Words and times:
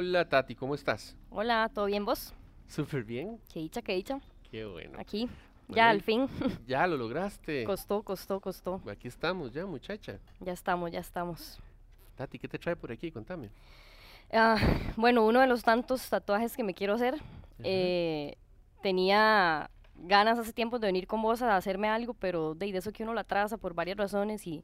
Hola 0.00 0.28
Tati, 0.28 0.54
¿cómo 0.54 0.76
estás? 0.76 1.16
Hola, 1.28 1.68
¿todo 1.74 1.86
bien 1.86 2.04
vos? 2.04 2.32
Súper 2.68 3.02
bien. 3.02 3.40
Qué 3.52 3.58
dicha, 3.58 3.82
qué 3.82 3.94
dicha. 3.96 4.20
Qué 4.48 4.64
bueno. 4.64 4.96
Aquí, 4.96 5.24
Bueno, 5.66 5.74
ya 5.74 5.88
al 5.90 6.02
fin. 6.02 6.28
Ya 6.68 6.86
lo 6.86 6.96
lograste. 6.96 7.64
costó, 7.64 8.04
costó, 8.04 8.38
costó. 8.38 8.80
Aquí 8.88 9.08
estamos 9.08 9.52
ya, 9.52 9.66
muchacha. 9.66 10.20
Ya 10.38 10.52
estamos, 10.52 10.92
ya 10.92 11.00
estamos. 11.00 11.58
Tati, 12.14 12.38
¿qué 12.38 12.46
te 12.46 12.60
trae 12.60 12.76
por 12.76 12.92
aquí? 12.92 13.10
Contame. 13.10 13.50
Ah, 14.32 14.54
bueno, 14.96 15.26
uno 15.26 15.40
de 15.40 15.48
los 15.48 15.64
tantos 15.64 16.08
tatuajes 16.08 16.56
que 16.56 16.62
me 16.62 16.74
quiero 16.74 16.94
hacer. 16.94 17.16
eh, 17.64 18.36
tenía 18.82 19.68
ganas 19.96 20.38
hace 20.38 20.52
tiempo 20.52 20.78
de 20.78 20.86
venir 20.86 21.08
con 21.08 21.20
vos 21.22 21.42
a 21.42 21.56
hacerme 21.56 21.88
algo, 21.88 22.14
pero 22.14 22.54
de, 22.54 22.70
de 22.70 22.78
eso 22.78 22.92
que 22.92 23.02
uno 23.02 23.14
la 23.14 23.24
traza 23.24 23.56
por 23.56 23.74
varias 23.74 23.96
razones 23.96 24.46
y 24.46 24.62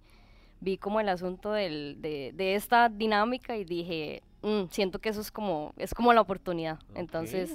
vi 0.60 0.78
como 0.78 1.00
el 1.00 1.08
asunto 1.08 1.52
del- 1.52 1.96
de, 2.00 2.32
de 2.34 2.54
esta 2.54 2.88
dinámica 2.88 3.56
y 3.56 3.64
dije, 3.64 4.22
"Mm, 4.42 4.64
siento 4.70 4.98
que 4.98 5.08
eso 5.10 5.20
es 5.20 5.30
como, 5.30 5.72
es 5.76 5.92
como 5.94 6.12
la 6.12 6.20
oportunidad. 6.20 6.78
Ok, 6.90 6.96
Entonces, 6.96 7.54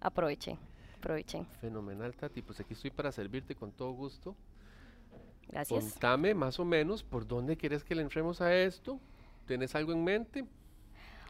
aproveché, 0.00 0.56
aproveché. 0.96 1.44
Fenomenal, 1.60 2.14
Tati. 2.16 2.42
Pues 2.42 2.58
aquí 2.60 2.74
estoy 2.74 2.90
para 2.90 3.12
servirte 3.12 3.54
con 3.54 3.70
todo 3.72 3.90
gusto. 3.92 4.34
Gracias. 5.48 5.92
Contame 5.92 6.34
más 6.34 6.58
o 6.60 6.64
menos 6.64 7.02
por 7.02 7.26
dónde 7.26 7.56
quieres 7.56 7.82
que 7.84 7.94
le 7.94 8.02
entremos 8.02 8.40
a 8.40 8.54
esto. 8.54 9.00
¿Tienes 9.46 9.74
algo 9.74 9.92
en 9.92 10.04
mente? 10.04 10.44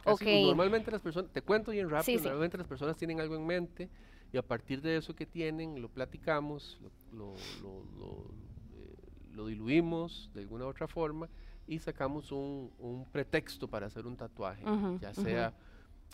Casi, 0.03 0.23
Ok. 0.25 0.47
Normalmente 0.47 0.91
las 0.91 1.01
personas, 1.01 1.31
te 1.31 1.41
cuento 1.41 1.71
bien 1.71 1.89
rápido, 1.89 2.03
Sí, 2.05 2.17
sí. 2.17 2.23
normalmente 2.25 2.57
las 2.57 2.67
personas 2.67 2.97
tienen 2.97 3.19
algo 3.21 3.35
en 3.35 3.45
mente 3.45 3.89
y 4.33 4.37
a 4.37 4.41
partir 4.41 4.81
de 4.81 4.97
eso 4.97 5.15
que 5.15 5.25
tienen 5.25 5.81
lo 5.81 5.87
platicamos, 5.89 6.79
lo, 6.81 6.89
lo- 7.17 7.35
lo- 7.61 7.83
lo, 7.97 8.25
lo 9.39 9.47
diluimos 9.47 10.29
de 10.33 10.41
alguna 10.41 10.65
otra 10.67 10.85
forma 10.85 11.29
y 11.65 11.79
sacamos 11.79 12.31
un, 12.33 12.71
un 12.77 13.05
pretexto 13.05 13.69
para 13.69 13.85
hacer 13.87 14.05
un 14.05 14.17
tatuaje, 14.17 14.65
Ujú, 14.65 14.97
ya 14.99 15.11
ujú. 15.11 15.21
sea 15.21 15.53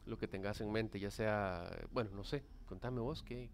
lo 0.06 0.16
que 0.18 0.28
tengas 0.28 0.62
en 0.62 0.72
mente, 0.72 1.00
ya 1.00 1.10
sea, 1.10 1.68
bueno, 1.92 2.12
no 2.14 2.24
sé, 2.24 2.44
contame 2.68 3.00
vos, 3.00 3.24
¿qué, 3.24 3.50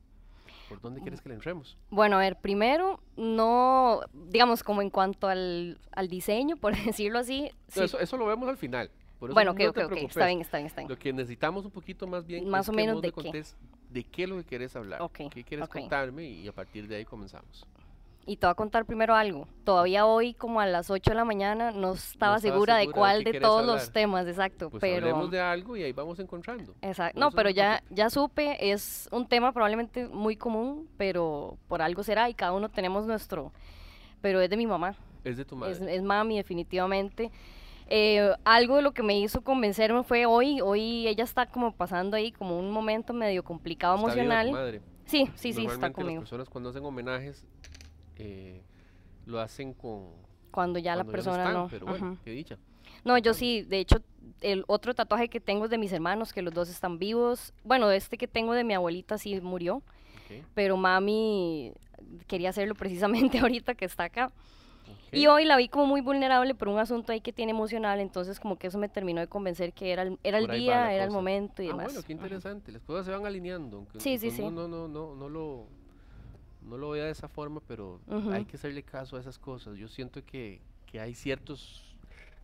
¿por 0.67 0.81
dónde 0.81 0.99
quieres 0.99 1.21
que 1.21 1.29
le 1.29 1.35
entremos? 1.35 1.77
Bueno, 1.89 2.17
a 2.17 2.19
ver, 2.19 2.35
primero, 2.35 2.99
no, 3.15 4.01
digamos, 4.13 4.61
como 4.61 4.81
en 4.81 4.89
cuanto 4.89 5.27
al, 5.29 5.79
al 5.93 6.09
diseño, 6.09 6.57
por 6.57 6.73
decirlo 6.85 7.19
así. 7.19 7.43
No, 7.43 7.73
sí. 7.73 7.83
eso, 7.83 7.97
eso 7.99 8.17
lo 8.17 8.25
vemos 8.25 8.49
al 8.49 8.57
final. 8.57 8.91
por 9.19 9.29
eso 9.29 9.35
bueno, 9.35 9.51
no 9.51 9.53
ok, 9.53 9.59
te 9.59 9.67
ok, 9.69 9.77
ok, 9.77 9.87
preocupes. 9.87 10.09
está 10.17 10.25
bien, 10.25 10.41
está 10.41 10.57
bien, 10.57 10.67
está 10.67 10.81
bien. 10.81 10.89
Lo 10.89 10.99
que 10.99 11.13
necesitamos 11.13 11.63
un 11.63 11.71
poquito 11.71 12.07
más 12.07 12.25
bien 12.25 12.49
Más 12.49 12.65
es 12.65 12.69
o 12.69 12.71
que 12.73 12.75
menos 12.75 12.95
vos 12.95 13.01
de 13.03 13.07
me 13.07 13.13
qué. 13.31 13.43
de 13.89 14.03
qué 14.03 14.23
es 14.23 14.29
lo 14.29 14.35
que 14.37 14.43
quieres 14.43 14.75
hablar, 14.75 15.01
qué 15.13 15.43
quieres 15.45 15.69
contarme 15.69 16.27
y 16.27 16.45
a 16.49 16.51
partir 16.51 16.89
de 16.89 16.97
ahí 16.97 17.05
comenzamos. 17.05 17.65
Y 18.25 18.37
te 18.37 18.45
voy 18.45 18.51
a 18.51 18.55
contar 18.55 18.85
primero 18.85 19.15
algo. 19.15 19.47
Todavía 19.63 20.05
hoy, 20.05 20.33
como 20.33 20.61
a 20.61 20.67
las 20.67 20.89
8 20.89 21.11
de 21.11 21.15
la 21.15 21.25
mañana, 21.25 21.71
no 21.71 21.93
estaba 21.93 22.39
segura 22.39 22.75
de 22.75 22.83
segura 22.83 22.87
de 22.87 22.87
cuál 22.87 23.23
de 23.23 23.39
todos 23.39 23.65
los 23.65 23.91
temas, 23.91 24.27
exacto. 24.27 24.69
Pues 24.69 24.81
pero, 24.81 25.07
hablemos 25.07 25.31
de 25.31 25.39
algo 25.41 25.75
y 25.75 25.83
ahí 25.83 25.91
vamos 25.91 26.19
encontrando. 26.19 26.75
exacto. 26.81 27.19
No, 27.19 27.31
pero 27.31 27.49
ya, 27.49 27.83
ya 27.89 28.09
supe, 28.09 28.71
es 28.71 29.09
un 29.11 29.27
tema 29.27 29.51
probablemente 29.51 30.07
muy 30.07 30.35
común, 30.35 30.87
pero 30.97 31.57
por 31.67 31.81
algo 31.81 32.03
será 32.03 32.29
y 32.29 32.33
cada 32.35 32.53
uno 32.53 32.69
tenemos 32.69 33.07
nuestro. 33.07 33.51
Pero 34.21 34.39
es 34.39 34.49
de 34.49 34.57
mi 34.57 34.67
mamá. 34.67 34.95
Es 35.23 35.37
de 35.37 35.45
tu 35.45 35.55
madre. 35.55 35.73
Es, 35.73 35.81
es 35.81 36.03
mami, 36.03 36.37
definitivamente. 36.37 37.31
Eh, 37.93 38.33
algo 38.45 38.77
de 38.77 38.83
lo 38.83 38.93
que 38.93 39.03
me 39.03 39.19
hizo 39.19 39.41
convencerme 39.41 40.03
fue 40.03 40.25
hoy, 40.25 40.61
hoy 40.61 41.07
ella 41.09 41.25
está 41.25 41.47
como 41.47 41.73
pasando 41.73 42.15
ahí 42.15 42.31
como 42.31 42.57
un 42.57 42.71
momento 42.71 43.11
medio 43.13 43.43
complicado 43.43 43.95
¿Está 43.95 44.07
viva 44.07 44.15
tu 44.15 44.19
emocional. 44.21 44.51
madre? 44.51 44.81
Sí, 45.03 45.29
sí, 45.35 45.51
sí, 45.51 45.65
está 45.65 45.91
conmigo. 45.91 46.21
las 46.21 46.29
personas 46.29 46.49
cuando 46.49 46.69
hacen 46.69 46.85
homenajes 46.85 47.45
eh, 48.21 48.61
lo 49.25 49.39
hacen 49.39 49.73
con 49.73 50.09
Cuando 50.51 50.79
ya 50.79 50.95
la 50.95 51.03
cuando 51.03 51.11
persona 51.11 51.37
están, 51.43 51.53
no. 51.53 51.67
pero 51.69 51.85
bueno, 51.85 52.17
qué 52.23 52.31
dicha. 52.31 52.57
No, 53.03 53.17
yo 53.17 53.33
sí, 53.33 53.61
de 53.63 53.79
hecho, 53.79 54.01
el 54.41 54.63
otro 54.67 54.93
tatuaje 54.93 55.29
que 55.29 55.39
tengo 55.39 55.65
es 55.65 55.71
de 55.71 55.77
mis 55.77 55.91
hermanos, 55.93 56.33
que 56.33 56.41
los 56.41 56.53
dos 56.53 56.69
están 56.69 56.99
vivos. 56.99 57.53
Bueno, 57.63 57.89
este 57.91 58.17
que 58.17 58.27
tengo 58.27 58.53
de 58.53 58.63
mi 58.63 58.73
abuelita 58.73 59.17
sí 59.17 59.39
murió, 59.41 59.77
Ok, 59.77 60.45
pero 60.53 60.77
mami 60.77 61.73
quería 62.27 62.49
hacerlo 62.49 62.75
precisamente 62.75 63.39
ahorita 63.39 63.75
que 63.75 63.85
está 63.85 64.05
acá. 64.05 64.27
ok. 64.27 65.13
Y 65.13 65.27
hoy 65.27 65.45
la 65.45 65.57
vi 65.57 65.67
como 65.69 65.85
muy 65.85 66.01
vulnerable 66.01 66.53
por 66.53 66.67
un 66.67 66.79
asunto 66.79 67.11
ahí 67.11 67.21
que 67.21 67.31
tiene 67.33 67.51
emocional, 67.51 67.99
entonces 67.99 68.39
como 68.39 68.57
que 68.57 68.67
eso 68.67 68.77
me 68.77 68.89
terminó 68.89 69.21
de 69.21 69.27
convencer 69.27 69.73
que 69.73 69.91
era 69.91 70.01
el, 70.03 70.19
era 70.23 70.37
el 70.39 70.47
día, 70.47 70.81
la 70.81 70.93
era 70.93 71.03
el 71.03 71.09
cosa. 71.09 71.17
momento 71.19 71.61
y 71.63 71.67
Ah, 71.67 71.69
demás. 71.69 71.85
bueno, 71.85 72.01
qué 72.05 72.13
interesante. 72.13 72.71
Las 72.71 72.81
cosas 72.83 73.05
se 73.05 73.11
van 73.11 73.25
alineando. 73.25 73.77
aunque- 73.77 73.99
Sí, 73.99 74.17
sí, 74.17 74.31
sí. 74.31 74.41
No, 74.41 74.51
no, 74.67 74.87
no, 74.87 75.15
no 75.15 75.29
lo, 75.29 75.67
no 76.61 76.77
lo 76.77 76.91
vea 76.91 77.05
de 77.05 77.11
esa 77.11 77.27
forma, 77.27 77.61
pero 77.67 77.99
hay 78.31 78.45
que 78.45 78.55
hacerle 78.57 78.83
caso 78.83 79.17
a 79.17 79.19
esas 79.19 79.37
cosas. 79.39 79.77
Yo 79.77 79.87
siento 79.87 80.23
que, 80.25 80.61
que 80.85 80.99
hay 80.99 81.13
ciertos 81.15 81.87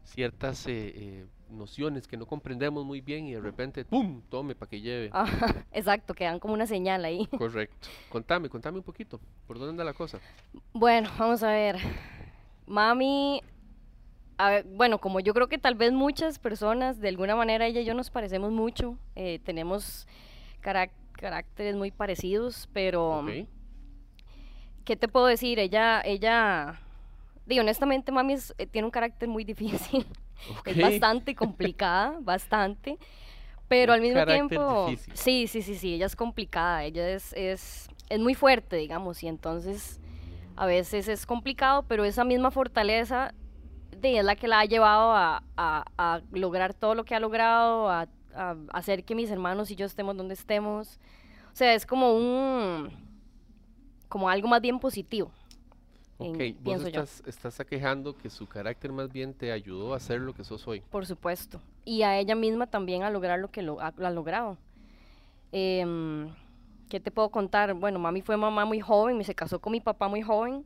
ciertas 0.03 0.66
eh, 0.67 0.94
eh, 0.95 1.25
nociones 1.50 2.07
que 2.07 2.16
no 2.16 2.25
comprendemos 2.25 2.85
muy 2.85 3.01
bien 3.01 3.25
y 3.28 3.33
de 3.33 3.41
repente, 3.41 3.83
¡pum!, 3.83 4.22
tome 4.29 4.55
para 4.55 4.69
que 4.69 4.79
lleve. 4.79 5.09
Ajá, 5.11 5.66
exacto, 5.73 6.13
que 6.13 6.23
dan 6.23 6.39
como 6.39 6.53
una 6.53 6.66
señal 6.66 7.03
ahí. 7.03 7.28
Correcto. 7.38 7.89
Contame, 8.09 8.47
contame 8.47 8.78
un 8.78 8.83
poquito. 8.85 9.19
¿Por 9.45 9.57
dónde 9.59 9.72
anda 9.72 9.83
la 9.83 9.94
cosa? 9.94 10.19
Bueno, 10.72 11.09
vamos 11.19 11.44
a 11.44 11.51
ver. 11.51 11.75
Mami, 12.66 13.41
a 14.38 14.49
ver, 14.49 14.66
bueno, 14.66 14.99
como 14.99 15.19
yo 15.19 15.34
creo 15.34 15.47
que 15.47 15.57
tal 15.57 15.75
vez 15.75 15.91
muchas 15.91 16.39
personas, 16.39 16.99
de 17.01 17.09
alguna 17.09 17.35
manera 17.35 17.66
ella 17.67 17.81
y 17.81 17.85
yo 17.85 17.94
nos 17.94 18.09
parecemos 18.09 18.51
mucho, 18.51 18.97
eh, 19.16 19.39
tenemos 19.44 20.07
carac- 20.63 20.91
caracteres 21.13 21.75
muy 21.75 21.91
parecidos, 21.91 22.69
pero. 22.72 23.23
¿Qué 24.88 24.96
te 24.96 25.09
puedo 25.09 25.25
decir? 25.28 25.59
Ella, 25.59 26.02
ella, 26.06 26.80
digo, 27.46 27.62
honestamente 27.62 28.12
mami 28.14 28.34
es- 28.34 28.56
eh, 28.58 28.66
tiene 28.66 28.86
un 28.86 28.92
carácter 28.92 29.28
muy 29.28 29.44
difícil, 29.53 30.08
es 30.66 30.75
Ok. 30.75 30.81
bastante 30.81 31.36
complicada, 31.36 32.18
bastante, 32.22 32.97
pero 33.68 33.92
Un 33.92 33.96
al 33.97 34.02
mismo 34.02 34.26
tiempo, 34.26 34.86
difícil. 34.86 35.14
sí, 35.18 35.47
sí, 35.47 35.62
sí, 35.62 35.76
sí, 35.76 35.94
ella 35.96 36.06
es 36.06 36.16
complicada, 36.16 36.86
ella 36.86 37.09
es, 37.09 37.34
es, 37.34 37.90
es 38.09 38.20
muy 38.20 38.34
fuerte, 38.34 38.78
digamos, 38.78 39.22
y 39.24 39.28
entonces 39.28 40.00
a 40.56 40.66
veces 40.66 41.09
es 41.09 41.26
complicado, 41.26 41.84
pero 41.84 42.06
esa 42.06 42.24
misma 42.24 42.50
fortaleza 42.50 43.34
de, 43.92 44.20
es 44.20 44.24
la 44.26 44.36
que 44.38 44.47
la 44.47 44.62
ha 44.62 44.66
llevado 44.66 45.12
a, 45.12 45.44
a- 45.58 45.84
a 45.97 46.22
lograr 46.31 46.74
todo 46.74 46.96
lo 46.96 47.03
que 47.03 47.14
ha 47.14 47.20
logrado, 47.20 47.90
a, 47.90 48.08
a 48.34 48.56
hacer 48.72 49.03
que 49.03 49.16
mis 49.16 49.30
hermanos 49.30 49.70
y 49.70 49.76
yo 49.76 49.86
estemos 49.86 50.16
donde 50.16 50.34
estemos. 50.36 50.97
O 51.52 51.56
sea, 51.58 51.74
es 51.74 51.86
como 51.86 52.14
un, 52.16 52.92
como 54.09 54.29
algo 54.29 54.47
más 54.47 54.62
bien 54.62 54.79
positivo. 54.79 55.31
en- 56.19 56.31
Ok, 56.35 56.38
vos 56.38 56.63
pienso 56.63 56.90
yo. 56.90 57.01
estás, 57.03 57.23
estás 57.28 57.59
aquejando 57.59 58.18
que 58.18 58.29
su 58.31 58.47
carácter 58.47 58.91
más 58.91 59.12
bien 59.12 59.34
te 59.35 59.51
ayudó 59.51 59.94
a 59.94 60.00
ser 60.00 60.19
lo 60.22 60.34
que 60.34 60.44
sos 60.44 60.68
hoy. 60.68 60.81
Por 60.90 61.06
supuesto. 61.06 61.62
Y 61.85 62.01
a 62.01 62.17
ella 62.17 62.34
misma 62.35 62.66
también 62.67 63.03
a 63.03 63.09
lograr 63.12 63.38
lo 63.40 63.50
que 63.51 63.62
lo, 63.62 63.79
ha, 63.79 63.94
lo 63.97 64.07
ha 64.07 64.09
logrado. 64.09 64.57
Em, 65.51 66.29
¿Qué 66.90 67.00
te 67.00 67.12
puedo 67.12 67.29
contar? 67.29 67.73
Bueno, 67.73 68.00
mami 68.00 68.22
fue 68.22 68.38
mamá 68.38 68.63
muy 68.66 68.79
joven, 68.79 69.23
se 69.23 69.35
casó 69.35 69.59
con 69.59 69.72
mi 69.73 69.79
papá 69.81 70.07
muy 70.07 70.22
joven. 70.22 70.63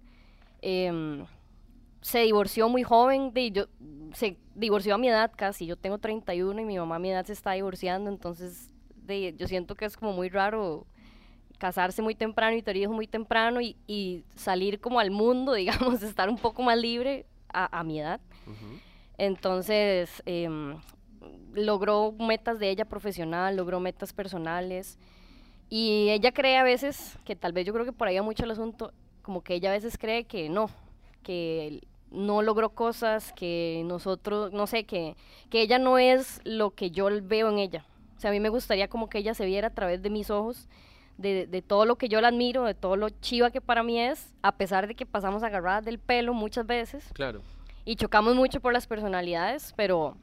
em, 0.62 1.26
se 2.02 2.20
divorció 2.20 2.70
muy 2.70 2.84
joven, 2.84 3.32
de, 3.34 3.52
yo, 3.52 3.66
se 4.14 4.38
divorció 4.56 4.96
a 4.96 4.98
mi 5.00 5.08
edad 5.10 5.32
casi, 5.36 5.66
yo 5.68 5.76
tengo 5.76 5.98
31 6.00 6.62
y 6.62 6.66
mi 6.66 6.78
mamá 6.78 6.96
a 6.96 7.00
mi 7.00 7.12
edad 7.12 7.26
se 7.26 7.34
está 7.34 7.52
divorciando, 7.54 8.10
entonces 8.10 8.70
de, 9.06 9.36
yo 9.38 9.48
siento 9.48 9.76
que 9.76 9.86
es 9.86 9.98
como 9.98 10.14
muy 10.14 10.30
raro 10.30 10.86
casarse 11.62 12.02
muy 12.02 12.16
temprano 12.16 12.58
y 12.58 12.64
tener 12.64 12.82
hijos 12.82 12.96
muy 12.96 13.06
temprano 13.06 13.62
y, 13.62 13.78
y 13.86 14.24
salir 14.34 14.80
como 14.80 15.00
al 15.00 15.12
mundo, 15.12 15.54
digamos, 15.64 16.02
estar 16.02 16.28
un 16.28 16.40
poco 16.40 16.64
más 16.64 16.76
libre 16.76 17.28
a, 17.54 17.80
a 17.80 17.84
mi 17.84 18.00
edad. 18.00 18.20
Entonces, 19.20 20.24
em, 20.26 20.82
logró 21.54 22.14
metas 22.14 22.58
de 22.58 22.72
ella 22.72 22.86
profesional, 22.86 23.56
logró 23.56 23.80
metas 23.80 24.12
personales. 24.12 24.98
Y 25.70 26.10
ella 26.10 26.32
cree 26.32 26.58
a 26.58 26.64
veces, 26.64 27.20
que 27.26 27.36
tal 27.36 27.54
vez 27.54 27.68
yo 27.68 27.74
creo 27.74 27.86
que 27.86 27.94
por 27.94 28.08
ahí 28.08 28.16
va 28.16 28.24
mucho 28.24 28.44
el 28.44 28.52
asunto, 28.52 28.92
como 29.22 29.44
que 29.44 29.54
ella 29.54 29.70
a 29.70 29.74
veces 29.74 30.00
cree 30.00 30.24
que 30.24 30.50
no, 30.50 30.68
que 31.22 31.82
no 32.10 32.42
logró 32.42 32.72
cosas, 32.72 33.34
que 33.34 33.84
nosotros, 33.86 34.52
no 34.52 34.66
sé, 34.66 34.86
que, 34.86 35.16
que 35.52 35.62
ella 35.62 35.78
no 35.78 36.00
es 36.00 36.42
lo 36.44 36.72
que 36.72 36.90
yo 36.90 37.08
veo 37.22 37.50
en 37.50 37.60
ella. 37.60 37.86
O 38.18 38.20
sea, 38.20 38.32
a 38.32 38.34
mí 38.34 38.40
me 38.40 38.50
gustaría 38.50 38.88
como 38.88 39.10
que 39.10 39.20
ella 39.20 39.36
se 39.36 39.46
viera 39.46 39.68
a 39.68 39.76
través 39.76 40.02
de 40.02 40.10
mis 40.10 40.32
ojos, 40.32 40.68
de, 41.22 41.48
de 41.48 41.62
todo 41.62 41.86
lo 41.86 41.96
que 41.98 42.10
yo 42.10 42.20
la 42.22 42.30
admiro, 42.30 42.64
de 42.66 42.74
todo 42.74 42.96
lo 42.96 43.10
chiva 43.10 43.52
que 43.52 43.62
para 43.62 43.84
mí 43.84 44.00
es, 44.00 44.34
a 44.42 44.52
pesar 44.54 44.88
de 44.88 44.96
que 44.96 45.06
pasamos 45.06 45.44
agarradas 45.44 45.86
del 45.86 46.00
pelo 46.00 46.34
muchas 46.34 46.66
veces 46.66 47.06
Claro. 47.14 47.42
y 47.86 47.96
chocamos 47.96 48.36
mucho 48.36 48.60
por 48.60 48.74
las 48.74 48.88
personalidades, 48.88 49.74
pero 49.76 50.18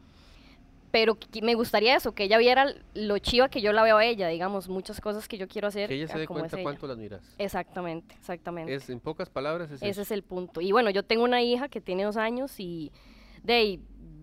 pero 0.90 1.18
me 1.42 1.54
gustaría 1.54 1.94
eso, 1.96 2.12
que 2.12 2.24
ella 2.24 2.38
viera 2.38 2.66
lo 2.94 3.18
chiva 3.18 3.50
que 3.50 3.60
yo 3.60 3.74
la 3.74 3.82
veo 3.82 3.98
a 3.98 4.04
ella, 4.06 4.26
digamos, 4.28 4.70
muchas 4.70 5.02
cosas 5.02 5.28
que 5.28 5.36
yo 5.36 5.46
quiero 5.46 5.68
hacer. 5.68 5.86
Que 5.86 5.96
ella 5.96 6.08
se 6.08 6.18
dé 6.18 6.26
cuenta 6.26 6.56
cuánto 6.62 6.86
la 6.86 6.94
admiras. 6.94 7.20
Exactamente, 7.36 8.14
exactamente. 8.14 8.74
Es, 8.74 8.88
en 8.88 8.98
pocas 8.98 9.28
palabras, 9.28 9.70
es 9.70 9.82
Ese 9.82 9.88
eso. 9.90 10.00
es 10.00 10.10
el 10.12 10.22
punto. 10.22 10.62
Y 10.62 10.72
bueno, 10.72 10.88
yo 10.88 11.02
tengo 11.02 11.24
una 11.24 11.42
hija 11.42 11.68
que 11.68 11.82
tiene 11.82 12.04
dos 12.04 12.16
años 12.16 12.58
y 12.58 12.90
de 13.42 13.52
ahí, 13.52 13.80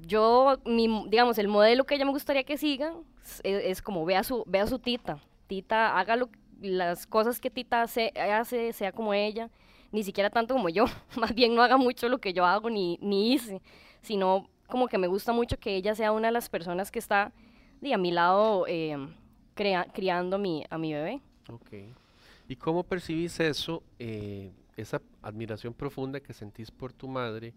yo, 0.07 0.57
mi, 0.65 1.05
digamos, 1.07 1.37
el 1.37 1.47
modelo 1.49 1.83
que 1.83 1.93
ella 1.95 2.05
me 2.05 2.11
gustaría 2.11 2.43
que 2.43 2.57
siga 2.57 2.93
es, 3.23 3.41
es 3.43 3.81
como 3.83 4.03
vea 4.03 4.23
su, 4.23 4.43
vea 4.47 4.65
su 4.65 4.79
tita. 4.79 5.19
Tita, 5.45 5.99
haga 5.99 6.15
lo- 6.15 6.29
las 6.61 7.05
cosas 7.07 7.39
que 7.39 7.49
Tita 7.49 7.81
hace, 7.81 8.11
hace, 8.19 8.73
sea 8.73 8.91
como 8.91 9.13
ella, 9.13 9.49
ni 9.91 10.03
siquiera 10.03 10.29
tanto 10.29 10.53
como 10.53 10.69
yo. 10.69 10.85
Más 11.17 11.33
bien 11.33 11.55
no 11.55 11.61
haga 11.61 11.77
mucho 11.77 12.09
lo 12.09 12.19
que 12.19 12.33
yo 12.33 12.45
hago 12.45 12.69
ni, 12.69 12.97
ni 13.01 13.33
hice, 13.33 13.61
sino 14.01 14.49
como 14.67 14.87
que 14.87 14.97
me 14.97 15.07
gusta 15.07 15.31
mucho 15.33 15.57
que 15.59 15.75
ella 15.75 15.95
sea 15.95 16.11
una 16.11 16.27
de 16.29 16.33
las 16.33 16.49
personas 16.49 16.91
que 16.91 16.99
está 16.99 17.31
di, 17.81 17.93
a 17.93 17.97
mi 17.97 18.11
lado 18.11 18.65
eh, 18.67 18.97
crea- 19.53 19.85
criando 19.93 20.37
a 20.37 20.39
mi, 20.39 20.65
a 20.69 20.77
mi 20.77 20.93
bebé. 20.93 21.21
Ok. 21.49 21.69
¿Y 22.47 22.55
cómo 22.55 22.83
percibís 22.83 23.39
eso, 23.39 23.83
eh, 23.99 24.51
esa 24.77 25.01
admiración 25.21 25.73
profunda 25.73 26.19
que 26.19 26.33
sentís 26.33 26.71
por 26.71 26.93
tu 26.93 27.07
madre? 27.07 27.53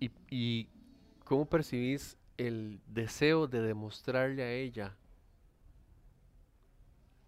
Y, 0.00 0.10
y 0.30 0.68
cómo 1.24 1.44
percibís 1.46 2.16
el 2.36 2.80
deseo 2.86 3.46
de 3.48 3.60
demostrarle 3.62 4.42
a 4.42 4.52
ella 4.52 4.96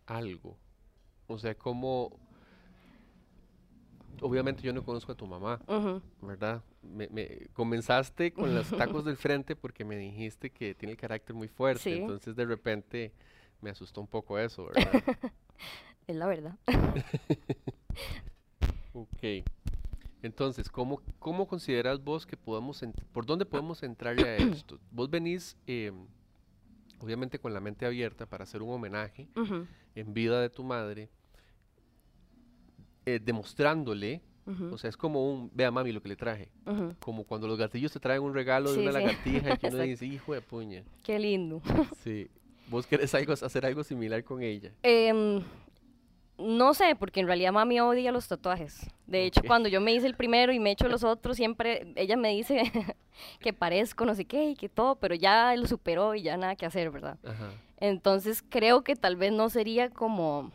algo? 0.07 0.57
O 1.31 1.39
sea, 1.39 1.55
cómo... 1.55 2.11
Obviamente 4.21 4.63
yo 4.63 4.73
no 4.73 4.83
conozco 4.85 5.13
a 5.13 5.15
tu 5.15 5.27
mamá. 5.27 5.61
¿verdad? 6.21 6.63
Me, 6.83 7.09
me- 7.09 7.47
comenzaste 7.55 8.33
con 8.33 8.55
los 8.55 8.69
tacos 8.77 9.05
del 9.05 9.17
frente 9.17 9.55
porque 9.57 9.85
me 9.85 9.97
dijiste 9.97 10.51
que 10.51 10.75
tiene 10.75 10.93
el 10.93 10.99
carácter 10.99 11.35
muy 11.35 11.49
fuerte, 11.49 11.83
Sí. 11.85 11.93
entonces 11.93 12.35
de 12.37 12.45
repente 12.45 13.13
me 13.63 13.71
asustó 13.71 14.01
un 14.01 14.07
poco 14.09 14.39
eso, 14.39 14.67
¿verdad? 14.67 14.93
Es 16.07 16.17
la 16.17 16.27
verdad. 16.27 16.59
Ok. 18.93 19.45
Entonces, 20.23 20.69
¿cómo, 20.69 21.01
cómo 21.21 21.47
consideras 21.47 22.03
vos 22.03 22.27
que 22.27 22.37
podemos, 22.37 22.83
ent- 22.83 23.01
por 23.13 23.25
dónde 23.25 23.47
podemos 23.47 23.83
entrarle 23.85 24.29
a 24.29 24.37
esto? 24.65 24.79
Vos 24.91 25.09
venís, 25.09 25.57
em, 25.67 26.07
obviamente, 26.99 27.39
con 27.39 27.55
la 27.55 27.61
mente 27.61 27.87
abierta 27.87 28.27
para 28.27 28.43
hacer 28.45 28.61
un 28.63 28.71
homenaje 28.75 29.29
en 29.95 30.13
vida 30.13 30.41
de 30.43 30.51
tu 30.51 30.65
madre, 30.65 31.09
eh, 33.07 33.21
demostrándole, 33.23 34.23
o 34.73 34.77
sea, 34.79 34.91
es 34.91 34.97
como 34.97 35.31
un, 35.31 35.49
vea 35.55 35.71
mami 35.71 35.93
lo 35.93 36.03
que 36.03 36.09
le 36.09 36.17
traje, 36.17 36.51
como 36.99 37.23
cuando 37.25 37.47
los 37.47 37.57
gatillos 37.57 37.93
te 37.93 38.01
traen 38.01 38.23
un 38.23 38.35
regalo 38.35 38.71
de 38.71 38.77
Sí, 38.77 38.83
una 38.83 38.91
sí. 38.93 38.99
lagartija 38.99 39.55
y 39.55 39.59
que 39.59 39.67
uno 39.69 39.79
dice, 39.83 40.07
hijo 40.07 40.35
de 40.35 40.41
puña. 40.41 40.83
Qué 41.05 41.19
lindo. 41.19 41.63
Sí. 42.03 42.29
Vos 42.69 42.87
querés 42.87 43.15
algo, 43.15 43.33
hacer 43.33 43.67
algo 43.67 43.83
similar 43.85 44.23
con 44.25 44.43
ella. 44.43 44.73
Em, 44.83 45.43
no 46.39 46.73
sé, 46.75 46.97
porque 46.99 47.21
en 47.21 47.27
realidad 47.27 47.53
mami 47.53 47.81
odia 47.81 48.13
los 48.13 48.27
tatuajes. 48.29 48.89
De 49.07 49.25
hecho, 49.27 49.43
cuando 49.47 49.69
yo 49.69 49.81
me 49.81 49.93
hice 49.93 50.07
el 50.07 50.15
primero 50.15 50.53
y 50.53 50.59
me 50.59 50.71
echo 50.71 50.89
los 50.89 51.05
otros, 51.05 51.37
siempre 51.37 51.93
ella 51.97 52.17
me 52.17 52.31
dice 52.31 52.63
que 53.41 53.53
parezco 53.53 54.05
no 54.05 54.15
sé 54.15 54.25
qué 54.25 54.51
y 54.51 54.55
que 54.55 54.69
todo, 54.69 54.97
pero 54.97 55.15
ya 55.15 55.55
lo 55.57 55.67
superó 55.67 56.15
y 56.15 56.23
ya 56.23 56.37
nada 56.37 56.57
que 56.57 56.65
hacer, 56.67 56.91
¿verdad? 56.91 57.19
Ajá. 57.25 57.51
Entonces 57.79 58.43
creo 58.49 58.83
que 58.83 58.95
tal 58.97 59.17
vez 59.17 59.33
no 59.33 59.49
sería 59.51 59.91
como, 59.91 60.53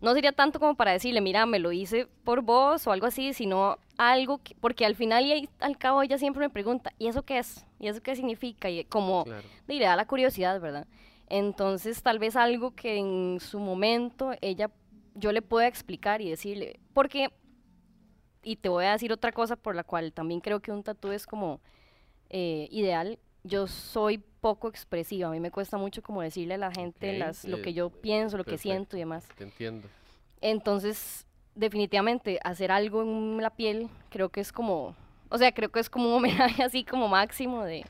no 0.00 0.12
sería 0.14 0.32
tanto 0.32 0.60
como 0.60 0.74
para 0.74 0.92
decirle, 0.92 1.20
mira, 1.20 1.46
me 1.46 1.58
lo 1.58 1.72
hice 1.72 2.06
por 2.24 2.42
vos 2.42 2.86
o 2.86 2.92
algo 2.92 3.06
así, 3.06 3.32
sino 3.32 3.78
algo, 3.96 4.38
que- 4.42 4.54
porque 4.56 4.84
al 4.86 4.94
final 4.96 5.24
y 5.24 5.48
al 5.60 5.78
cabo 5.78 6.02
ella 6.02 6.18
siempre 6.18 6.40
me 6.40 6.50
pregunta, 6.50 6.92
¿y 6.98 7.06
eso 7.08 7.22
qué 7.22 7.38
es? 7.38 7.64
¿Y 7.78 7.88
eso 7.88 8.02
qué 8.02 8.16
significa? 8.16 8.68
Y 8.70 8.84
como 8.84 9.24
Claro. 9.24 9.46
y 9.68 9.78
le 9.78 9.84
da 9.84 9.96
la 9.96 10.06
curiosidad, 10.06 10.60
¿verdad? 10.60 10.86
Entonces, 11.28 12.02
tal 12.02 12.18
vez 12.18 12.36
algo 12.36 12.74
que 12.74 12.96
en 12.98 13.38
su 13.40 13.58
momento 13.58 14.32
ella, 14.40 14.70
yo 15.14 15.32
le 15.32 15.42
pueda 15.42 15.66
explicar 15.66 16.20
y 16.20 16.28
decirle, 16.30 16.78
porque, 16.92 17.30
y 18.42 18.56
te 18.56 18.68
voy 18.68 18.84
a 18.84 18.92
decir 18.92 19.12
otra 19.12 19.32
cosa 19.32 19.56
por 19.56 19.74
la 19.74 19.84
cual 19.84 20.12
también 20.12 20.40
creo 20.40 20.60
que 20.60 20.70
un 20.72 20.82
tatú 20.82 21.12
es 21.12 21.26
como 21.26 21.60
eh, 22.30 22.68
ideal, 22.70 23.18
yo 23.44 23.66
soy 23.66 24.18
poco 24.40 24.68
expresiva, 24.68 25.28
a 25.28 25.30
mí 25.30 25.38
me 25.38 25.50
cuesta 25.50 25.76
mucho 25.76 26.02
como 26.02 26.22
decirle 26.22 26.54
a 26.54 26.58
la 26.58 26.72
gente 26.72 27.18
las, 27.18 27.44
lo 27.44 27.62
que 27.62 27.72
yo 27.74 27.90
pienso, 27.90 28.36
lo 28.36 28.44
que 28.44 28.58
siento 28.58 28.96
y 28.96 29.00
demás. 29.00 29.28
Te 29.36 29.44
entiendo. 29.44 29.86
Entonces, 30.40 31.26
definitivamente, 31.54 32.40
hacer 32.42 32.72
algo 32.72 33.02
en 33.02 33.40
la 33.40 33.50
piel 33.50 33.88
creo 34.10 34.30
que 34.30 34.40
es 34.40 34.52
como, 34.52 34.96
o 35.28 35.38
sea, 35.38 35.52
creo 35.52 35.70
que 35.70 35.80
es 35.80 35.88
como 35.88 36.08
un 36.08 36.14
homenaje 36.24 36.62
así 36.62 36.84
como 36.84 37.06
máximo 37.06 37.64
de, 37.64 37.84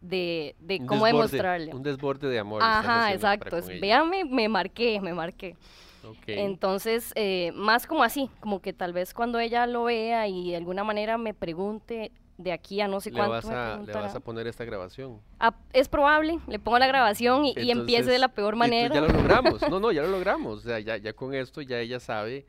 de, 0.00 0.54
de 0.60 0.78
cómo 0.86 1.06
desborde, 1.06 1.12
demostrarle. 1.12 1.74
Un 1.74 1.82
desborde 1.82 2.28
de 2.28 2.38
amor. 2.38 2.62
Ajá, 2.62 3.12
exacto. 3.12 3.58
Véame, 3.80 4.24
me 4.24 4.48
marqué, 4.48 5.00
me 5.00 5.14
marqué. 5.14 5.56
Ok. 6.04 6.24
Entonces, 6.26 7.12
eh, 7.16 7.50
más 7.54 7.86
como 7.86 8.02
así, 8.02 8.30
como 8.40 8.60
que 8.60 8.72
tal 8.72 8.92
vez 8.92 9.12
cuando 9.14 9.38
ella 9.38 9.66
lo 9.66 9.84
vea 9.84 10.28
y 10.28 10.50
de 10.50 10.56
alguna 10.56 10.84
manera 10.84 11.18
me 11.18 11.34
pregunte 11.34 12.12
de 12.38 12.52
aquí 12.52 12.80
a 12.80 12.88
no 12.88 13.00
sé 13.00 13.10
le 13.10 13.16
cuánto 13.16 13.32
vas, 13.32 13.44
a, 13.50 13.78
le 13.84 13.92
vas 13.92 14.14
a 14.14 14.20
poner 14.20 14.46
esta 14.46 14.64
grabación. 14.64 15.20
Ah, 15.40 15.54
es 15.72 15.88
probable, 15.88 16.38
le 16.46 16.58
pongo 16.58 16.78
la 16.78 16.86
grabación 16.86 17.44
y, 17.44 17.52
y 17.56 17.70
empiece 17.72 18.08
de 18.10 18.16
Entonces, 18.16 18.20
la 18.20 18.28
peor 18.28 18.56
manera. 18.56 18.94
Ya 18.94 19.00
lo 19.02 19.08
logramos. 19.08 19.60
No, 19.68 19.80
no, 19.80 19.92
ya 19.92 20.02
lo 20.02 20.08
logramos. 20.08 20.58
O 20.58 20.60
sea, 20.60 20.78
ya, 20.78 20.96
ya 20.96 21.12
con 21.12 21.34
esto 21.34 21.60
ya 21.60 21.78
ella 21.80 22.00
sabe 22.00 22.46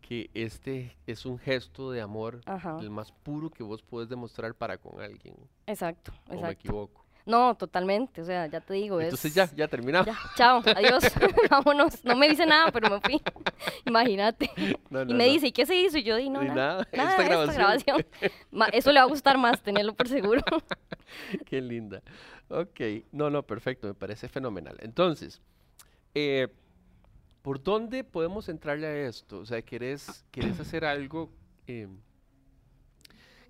que 0.00 0.30
este 0.34 0.96
es 1.06 1.26
un 1.26 1.38
gesto 1.38 1.90
de 1.90 2.00
amor 2.00 2.40
Ajá, 2.46 2.78
el 2.80 2.90
más 2.90 3.12
puro 3.12 3.50
que 3.50 3.62
vos 3.62 3.82
puedes 3.82 4.08
demostrar 4.08 4.54
para 4.54 4.78
con 4.78 5.00
alguien. 5.00 5.36
exacto, 5.66 6.12
¿O 6.26 6.30
me 6.30 6.36
exacto. 6.36 6.52
equivoco? 6.52 7.05
No, 7.26 7.56
totalmente, 7.56 8.22
o 8.22 8.24
sea, 8.24 8.46
ya 8.46 8.60
te 8.60 8.74
digo, 8.74 9.00
Entonces 9.00 9.24
es... 9.30 9.34
ya, 9.34 9.50
ya 9.56 9.66
terminamos. 9.66 10.06
ya, 10.06 10.16
chao, 10.36 10.62
adiós, 10.64 11.02
vámonos. 11.50 12.04
No 12.04 12.14
me 12.14 12.28
dice 12.28 12.46
nada, 12.46 12.70
pero 12.70 12.88
me 12.88 13.00
fui. 13.00 13.20
Imagínate. 13.84 14.48
No, 14.90 15.02
Y 15.02 15.06
me 15.12 15.26
no. 15.26 15.32
dice, 15.32 15.48
¿y 15.48 15.52
qué 15.52 15.66
se 15.66 15.74
hizo? 15.74 15.98
Y 15.98 16.04
yo 16.04 16.14
di, 16.16 16.30
no, 16.30 16.40
nada. 16.44 16.54
nada, 16.54 16.88
Nada, 16.92 17.10
esta 17.22 17.42
esta 17.42 17.52
grabación. 17.52 18.06
Ma- 18.52 18.68
Eso 18.68 18.92
le 18.92 19.00
va 19.00 19.06
a 19.06 19.08
gustar 19.08 19.38
más, 19.38 19.60
tenerlo 19.60 19.92
por 19.94 20.08
seguro. 20.08 20.40
Qué 21.46 21.60
linda. 21.60 22.00
Ok, 22.48 22.80
no, 23.10 23.28
no, 23.28 23.42
perfecto, 23.42 23.88
me 23.88 23.94
parece 23.94 24.28
fenomenal. 24.28 24.76
Entonces, 24.80 25.42
eh, 26.14 26.46
¿por 27.42 27.60
dónde 27.60 28.04
podemos 28.04 28.48
entrarle 28.48 28.86
a 28.86 29.08
esto? 29.08 29.38
O 29.40 29.46
sea, 29.46 29.62
¿querés, 29.62 30.24
querés 30.30 30.60
hacer 30.60 30.84
algo 30.84 31.28
eh, 31.66 31.88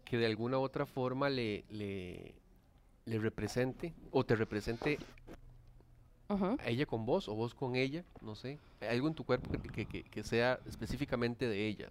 que 0.05 0.17
de 0.17 0.25
alguna 0.25 0.59
u 0.59 0.63
otra 0.63 0.87
forma 0.87 1.29
le, 1.29 1.65
le, 1.69 2.35
le 3.07 3.19
represente 3.19 3.95
o 4.11 4.25
te 4.25 4.37
represente 4.37 4.99
Ujú. 6.29 6.57
a 6.59 6.69
ella 6.69 6.87
con 6.87 7.07
vos 7.07 7.29
o 7.29 7.35
vos 7.35 7.55
con 7.55 7.77
ella? 7.77 8.05
No 8.21 8.35
sé. 8.35 8.59
Algo 8.81 9.09
en 9.09 9.15
tu 9.15 9.25
cuerpo 9.25 9.51
que, 9.51 9.59
que- 9.59 9.87
que- 9.87 10.03
que 10.05 10.23
sea 10.23 10.59
específicamente 10.67 11.49
de 11.49 11.67
ella. 11.67 11.89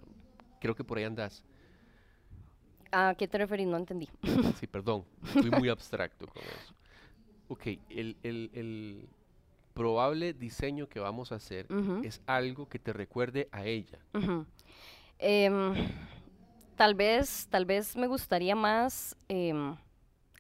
Creo 0.59 0.75
que 0.75 0.83
por 0.83 0.97
ahí 0.97 1.05
andas. 1.05 1.43
¿A 2.91 3.15
qué 3.17 3.27
te 3.27 3.37
referís? 3.37 3.67
No 3.67 3.77
entendí. 3.77 4.09
Sí, 4.59 4.67
perdón, 4.67 5.05
fui 5.23 5.49
muy 5.51 5.69
abstracto 5.69 6.27
con 6.27 6.43
eso. 6.43 6.73
Ok, 7.47 7.67
el, 7.89 8.17
el- 8.23 8.49
el 8.53 9.07
probable 9.73 10.33
diseño 10.33 10.87
que 10.87 10.99
vamos 10.99 11.31
a 11.31 11.35
hacer 11.35 11.67
Ujú. 11.71 12.01
es 12.03 12.21
algo 12.25 12.67
que 12.67 12.79
te 12.79 12.93
recuerde 12.93 13.47
a 13.51 13.65
ella. 13.65 13.99
Ujú. 14.13 14.45
Em, 15.19 15.73
tal 16.75 16.93
vez, 16.95 17.47
tal 17.49 17.65
vez 17.65 17.95
me 17.95 18.07
gustaría 18.07 18.55
más. 18.55 19.15
em, 19.29 19.75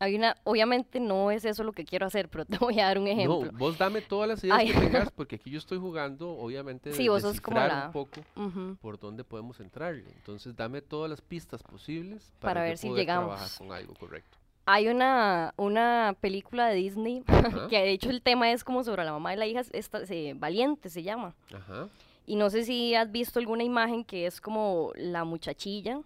hay 0.05 0.15
una, 0.15 0.37
obviamente 0.43 0.99
no 0.99 1.31
es 1.31 1.43
eso 1.45 1.63
lo 1.63 1.71
que 1.73 1.83
quiero 1.85 2.05
hacer, 2.05 2.29
pero 2.29 2.45
te 2.45 2.57
voy 2.57 2.79
a 2.79 2.85
dar 2.85 2.97
un 2.99 3.07
ejemplo. 3.07 3.45
No, 3.51 3.57
vos 3.57 3.77
dame 3.77 4.01
todas 4.01 4.27
las 4.29 4.43
ideas 4.43 4.57
Ay. 4.59 4.71
que 4.71 4.79
tengas, 4.79 5.11
porque 5.11 5.35
aquí 5.35 5.49
yo 5.49 5.57
estoy 5.57 5.77
jugando, 5.77 6.29
obviamente, 6.31 6.89
de 6.89 6.95
Sí, 6.95 7.07
vos 7.09 7.21
sos 7.21 7.41
como 7.41 7.59
la- 7.59 7.85
un 7.87 7.91
poco 7.91 8.21
Ujú. 8.35 8.77
por 8.81 8.99
dónde 8.99 9.23
podemos 9.23 9.59
entrarle. 9.59 10.05
Entonces, 10.15 10.55
dame 10.55 10.81
todas 10.81 11.09
las 11.09 11.21
pistas 11.21 11.61
posibles 11.63 12.31
Para 12.39 12.61
yo 12.61 12.67
ver 12.69 12.77
si 12.77 12.87
poder 12.87 13.01
llegamos. 13.01 13.57
con 13.57 13.71
algo 13.71 13.93
correcto. 13.95 14.37
Hay 14.67 14.87
una, 14.87 15.53
una 15.57 16.15
película 16.19 16.67
de 16.67 16.75
Disney 16.75 17.23
Ajá. 17.27 17.67
que 17.67 17.77
de 17.77 17.91
hecho 17.91 18.09
el 18.09 18.21
tema 18.23 18.51
es 18.51 18.63
como 18.63 18.83
sobre 18.83 19.03
la 19.05 19.11
mamá 19.11 19.33
y 19.33 19.37
la 19.37 19.45
hija, 19.45 19.61
esta, 19.73 20.05
se, 20.07 20.33
Valiente 20.33 20.89
se 20.89 21.03
llama. 21.03 21.35
Ajá. 21.53 21.87
Y 22.25 22.35
no 22.35 22.49
sé 22.49 22.63
si 22.63 22.95
has 22.95 23.11
visto 23.11 23.37
alguna 23.37 23.63
imagen 23.63 24.03
que 24.03 24.25
es 24.25 24.41
como 24.41 24.91
la 24.95 25.23
muchachilla 25.23 25.99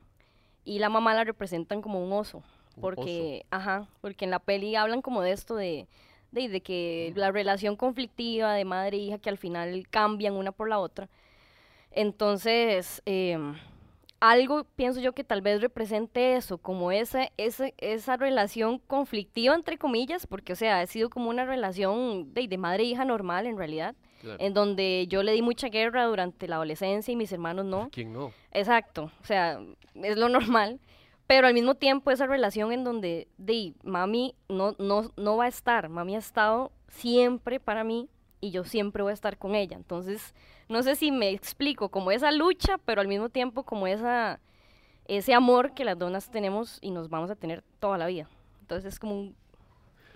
y 0.65 0.79
la 0.79 0.89
mamá 0.89 1.13
la 1.13 1.23
representan 1.23 1.81
como 1.81 2.03
un 2.05 2.11
oso. 2.11 2.43
Porque, 2.79 3.45
ajá, 3.51 3.87
porque 4.01 4.25
en 4.25 4.31
la 4.31 4.39
peli 4.39 4.75
hablan 4.75 5.01
como 5.01 5.21
de 5.21 5.31
esto 5.31 5.55
de, 5.55 5.87
de, 6.31 6.47
de 6.49 6.61
que 6.61 7.11
la 7.15 7.31
relación 7.31 7.75
conflictiva 7.75 8.53
de 8.53 8.65
madre 8.65 8.97
e 8.97 8.99
hija 9.01 9.17
que 9.17 9.29
al 9.29 9.37
final 9.37 9.87
cambian 9.89 10.33
una 10.35 10.51
por 10.51 10.69
la 10.69 10.79
otra. 10.79 11.09
Entonces, 11.91 13.01
em, 13.05 13.55
algo 14.19 14.65
pienso 14.75 14.99
yo 14.99 15.13
que 15.13 15.23
tal 15.23 15.41
vez 15.41 15.61
represente 15.61 16.35
eso, 16.35 16.57
como 16.57 16.91
esa, 16.91 17.29
esa, 17.37 17.69
esa 17.77 18.17
relación 18.17 18.79
conflictiva, 18.79 19.55
entre 19.55 19.77
comillas, 19.77 20.27
porque, 20.27 20.53
o 20.53 20.55
sea, 20.55 20.81
ha 20.81 20.87
sido 20.87 21.09
como 21.09 21.29
una 21.29 21.45
relación 21.45 22.33
de, 22.33 22.47
de 22.47 22.57
madre 22.57 22.83
e 22.83 22.87
hija 22.87 23.05
normal 23.05 23.45
en 23.47 23.57
realidad, 23.57 23.95
Claro. 24.21 24.37
en 24.43 24.53
donde 24.53 25.05
yo 25.07 25.23
le 25.23 25.31
di 25.31 25.41
mucha 25.41 25.69
guerra 25.69 26.03
durante 26.03 26.45
la 26.49 26.57
adolescencia 26.57 27.09
y 27.09 27.15
mis 27.15 27.31
hermanos 27.31 27.63
no. 27.63 27.87
¿Quién 27.89 28.11
no? 28.11 28.33
Exacto, 28.51 29.09
o 29.21 29.25
sea, 29.25 29.61
es 29.95 30.17
lo 30.17 30.27
normal, 30.27 30.81
pero 31.29 31.45
al 31.45 31.53
mismo 31.53 31.75
tiempo 31.75 32.09
esa 32.09 32.25
relación 32.25 32.71
en 32.71 32.83
donde 32.83 33.27
de, 33.37 33.75
mami 33.83 34.33
no, 34.47 34.75
no, 34.79 35.11
no 35.15 35.37
va 35.37 35.45
a 35.45 35.47
estar, 35.47 35.87
mami 35.87 36.15
ha 36.15 36.17
estado 36.17 36.71
siempre 36.87 37.59
para 37.59 37.83
mí 37.83 38.09
y 38.41 38.49
yo 38.49 38.63
siempre 38.63 39.03
voy 39.03 39.11
a 39.11 39.13
estar 39.13 39.37
con 39.37 39.53
ella. 39.53 39.77
Entonces, 39.77 40.33
no 40.69 40.81
sé 40.81 40.95
si 40.95 41.11
me 41.11 41.29
explico, 41.29 41.89
como 41.89 42.09
esa 42.09 42.31
lucha, 42.31 42.79
pero 42.79 43.01
al 43.01 43.07
mismo 43.07 43.29
tiempo 43.29 43.61
como 43.61 43.85
esa, 43.85 44.39
ese 45.05 45.35
amor 45.35 45.75
que 45.75 45.85
las 45.85 45.99
donas 45.99 46.31
tenemos 46.31 46.79
y 46.81 46.89
nos 46.89 47.09
vamos 47.09 47.29
a 47.29 47.35
tener 47.35 47.63
toda 47.79 47.99
la 47.99 48.07
vida. 48.07 48.27
Entonces 48.61 48.93
es 48.93 48.99
como 48.99 49.19
un... 49.19 49.35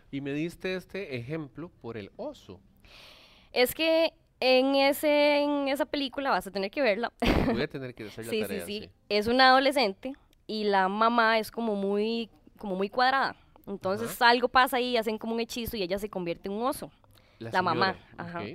Y 0.10 0.20
me 0.20 0.34
diste 0.34 0.74
este 0.74 1.16
ejemplo 1.16 1.70
por 1.80 1.96
el 1.96 2.10
oso. 2.16 2.60
Es 3.52 3.76
que 3.76 4.14
en, 4.40 4.74
ese, 4.74 5.44
en 5.44 5.68
esa 5.68 5.86
película 5.86 6.32
vas 6.32 6.48
a 6.48 6.52
tener 6.52 6.72
que 6.72 6.82
verla. 6.82 7.14
Voy 7.52 7.62
a 7.62 7.68
tener 7.68 7.94
que 7.94 8.06
hacer 8.08 8.26
la 8.26 8.32
Sí, 8.32 8.42
tarea. 8.42 8.66
sí, 8.66 8.80
sí. 8.80 8.86
sí. 8.88 8.92
Es 9.10 9.28
una 9.28 9.50
adolescente 9.50 10.16
y 10.48 10.64
la 10.66 10.88
mamá 10.90 11.40
es 11.40 11.52
como 11.52 11.76
muy, 11.76 12.30
como 12.58 12.76
muy 12.76 12.90
cuadrada. 12.90 13.36
Entonces 13.66 14.22
algo 14.22 14.48
pasa 14.50 14.78
ahí, 14.78 14.98
hacen 14.98 15.18
como 15.18 15.34
un 15.34 15.40
hechizo 15.40 15.78
y 15.78 15.84
ella 15.84 15.98
se 16.00 16.10
convierte 16.10 16.50
en 16.50 16.56
un 16.56 16.64
oso. 16.68 16.92
La, 17.40 17.62
mamá, 17.62 17.96
ajá. 18.18 18.40
ok. 18.42 18.48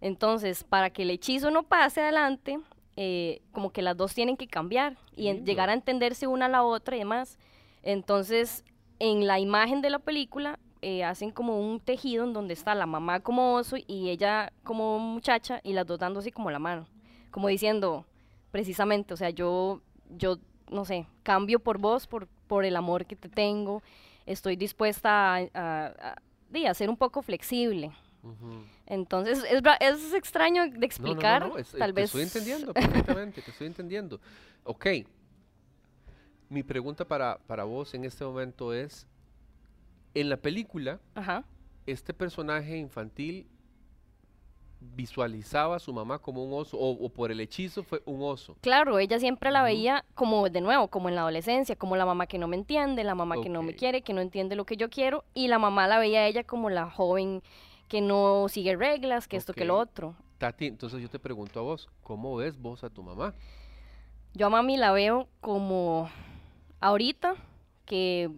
Entonces, 0.00 0.62
para 0.64 0.90
que 0.90 1.02
el 1.02 1.10
hechizo 1.10 1.50
no 1.50 1.62
pase 1.62 2.00
adelante, 2.00 2.58
eh, 2.96 3.40
como 3.52 3.70
que 3.70 3.82
las 3.82 3.96
dos 3.96 4.14
tienen 4.14 4.36
que 4.36 4.46
cambiar 4.46 4.96
y 5.14 5.28
en- 5.28 5.44
llegar 5.44 5.68
a 5.70 5.72
entenderse 5.72 6.26
una 6.26 6.46
a 6.46 6.48
la 6.48 6.62
otra 6.62 6.96
y 6.96 7.00
demás. 7.00 7.38
Entonces, 7.82 8.64
en 8.98 9.26
la 9.26 9.38
imagen 9.38 9.80
de 9.82 9.90
la 9.90 9.98
película, 9.98 10.58
eh, 10.82 11.04
hacen 11.04 11.30
como 11.30 11.58
un 11.60 11.80
tejido 11.80 12.24
en 12.24 12.32
donde 12.32 12.54
está 12.54 12.74
la 12.74 12.86
mamá 12.86 13.20
como 13.20 13.54
oso 13.54 13.76
y 13.86 14.10
ella 14.10 14.52
como 14.64 14.98
muchacha 14.98 15.60
y 15.64 15.72
las 15.72 15.86
dos 15.86 15.98
dando 15.98 16.20
así 16.20 16.30
como 16.30 16.50
la 16.50 16.58
mano. 16.58 16.86
Como 17.30 17.48
diciendo, 17.48 18.04
precisamente, 18.50 19.14
o 19.14 19.16
sea, 19.16 19.30
yo, 19.30 19.80
yo, 20.10 20.38
no 20.70 20.84
sé, 20.84 21.06
cambio 21.22 21.58
por 21.60 21.78
vos, 21.78 22.06
por, 22.06 22.26
por 22.46 22.64
el 22.64 22.76
amor 22.76 23.06
que 23.06 23.16
te 23.16 23.28
tengo. 23.28 23.82
Estoy 24.26 24.56
dispuesta 24.56 25.34
a, 25.36 25.38
a- 25.54 25.86
a- 25.86 26.68
a 26.70 26.74
ser 26.74 26.88
un 26.90 26.96
poco 26.96 27.22
flexible. 27.22 27.92
Entonces, 28.86 29.44
es, 29.48 29.62
es 29.80 30.12
extraño 30.14 30.62
de 30.62 30.68
No, 30.68 30.74
no, 30.74 30.78
no, 30.80 30.84
explicar, 30.86 31.48
no, 31.48 31.58
es- 31.58 31.70
tal 31.72 31.90
te 31.94 32.00
vez. 32.00 32.04
estoy 32.06 32.22
entendiendo 32.22 32.74
perfectamente, 32.74 33.42
te 33.42 33.50
estoy 33.50 33.66
entendiendo. 33.68 34.20
Ok. 34.64 34.86
Mi 36.48 36.62
pregunta 36.62 37.04
para, 37.04 37.38
para 37.46 37.64
vos 37.64 37.94
en 37.94 38.04
este 38.04 38.24
momento 38.24 38.72
es, 38.72 39.06
en 40.14 40.28
la 40.28 40.36
película, 40.36 41.00
Ajá. 41.14 41.44
este 41.86 42.14
personaje 42.14 42.76
infantil 42.76 43.46
visualizaba 44.96 45.76
a 45.76 45.78
su 45.78 45.92
mamá 45.92 46.18
como 46.18 46.42
un 46.42 46.58
oso, 46.58 46.78
o, 46.78 46.90
o 47.04 47.08
por 47.10 47.30
el 47.30 47.38
hechizo 47.40 47.82
fue 47.84 48.02
un 48.06 48.22
oso. 48.22 48.56
Claro, 48.62 48.98
ella 48.98 49.20
siempre 49.20 49.50
la 49.50 49.62
veía 49.62 50.04
como, 50.14 50.48
de 50.48 50.62
nuevo, 50.62 50.88
como 50.88 51.08
en 51.08 51.14
la 51.14 51.20
adolescencia, 51.20 51.76
como 51.76 51.96
la 51.96 52.06
mamá 52.06 52.26
que 52.26 52.38
no 52.38 52.48
me 52.48 52.56
entiende, 52.56 53.04
la 53.04 53.14
mamá 53.14 53.36
que 53.42 53.50
no 53.50 53.62
me 53.62 53.74
quiere, 53.74 54.02
que 54.02 54.14
no 54.14 54.22
entiende 54.22 54.56
lo 54.56 54.64
que 54.64 54.76
yo 54.76 54.88
quiero, 54.88 55.24
y 55.34 55.48
la 55.48 55.58
mamá 55.58 55.86
la 55.86 55.98
veía 55.98 56.20
a 56.20 56.26
ella 56.26 56.44
como 56.44 56.70
la 56.70 56.90
joven 56.90 57.42
que 57.88 58.00
no 58.00 58.46
sigue 58.48 58.74
reglas, 58.74 59.28
que 59.28 59.36
esto, 59.36 59.52
que 59.52 59.64
lo 59.64 59.78
otro. 59.78 60.16
Tati, 60.38 60.66
entonces 60.66 61.00
yo 61.00 61.08
te 61.08 61.18
pregunto 61.18 61.60
a 61.60 61.62
vos, 61.62 61.88
¿cómo 62.02 62.36
ves 62.36 62.58
vos 62.58 62.82
a 62.82 62.90
tu 62.90 63.02
mamá? 63.02 63.34
Yo 64.34 64.46
a 64.46 64.50
mami 64.50 64.76
la 64.76 64.92
veo 64.92 65.28
como 65.40 66.10
ahorita, 66.80 67.34
que, 67.84 68.30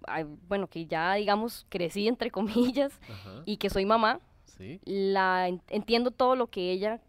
bueno, 0.49 0.69
que 0.69 0.87
ya, 0.87 1.15
digamos, 1.15 1.67
crecí, 1.69 2.07
entre 2.07 2.31
comillas, 2.31 3.01
Ajá. 3.11 3.43
y 3.47 3.57
que 3.57 3.71
soy 3.71 3.87
mamá, 3.87 4.21
Sí. 4.59 4.81
la 4.85 5.49
en- 5.49 5.63
entiendo 5.69 6.11
todo 6.11 6.37
lo 6.37 6.49
que 6.49 6.71
ella 6.73 7.01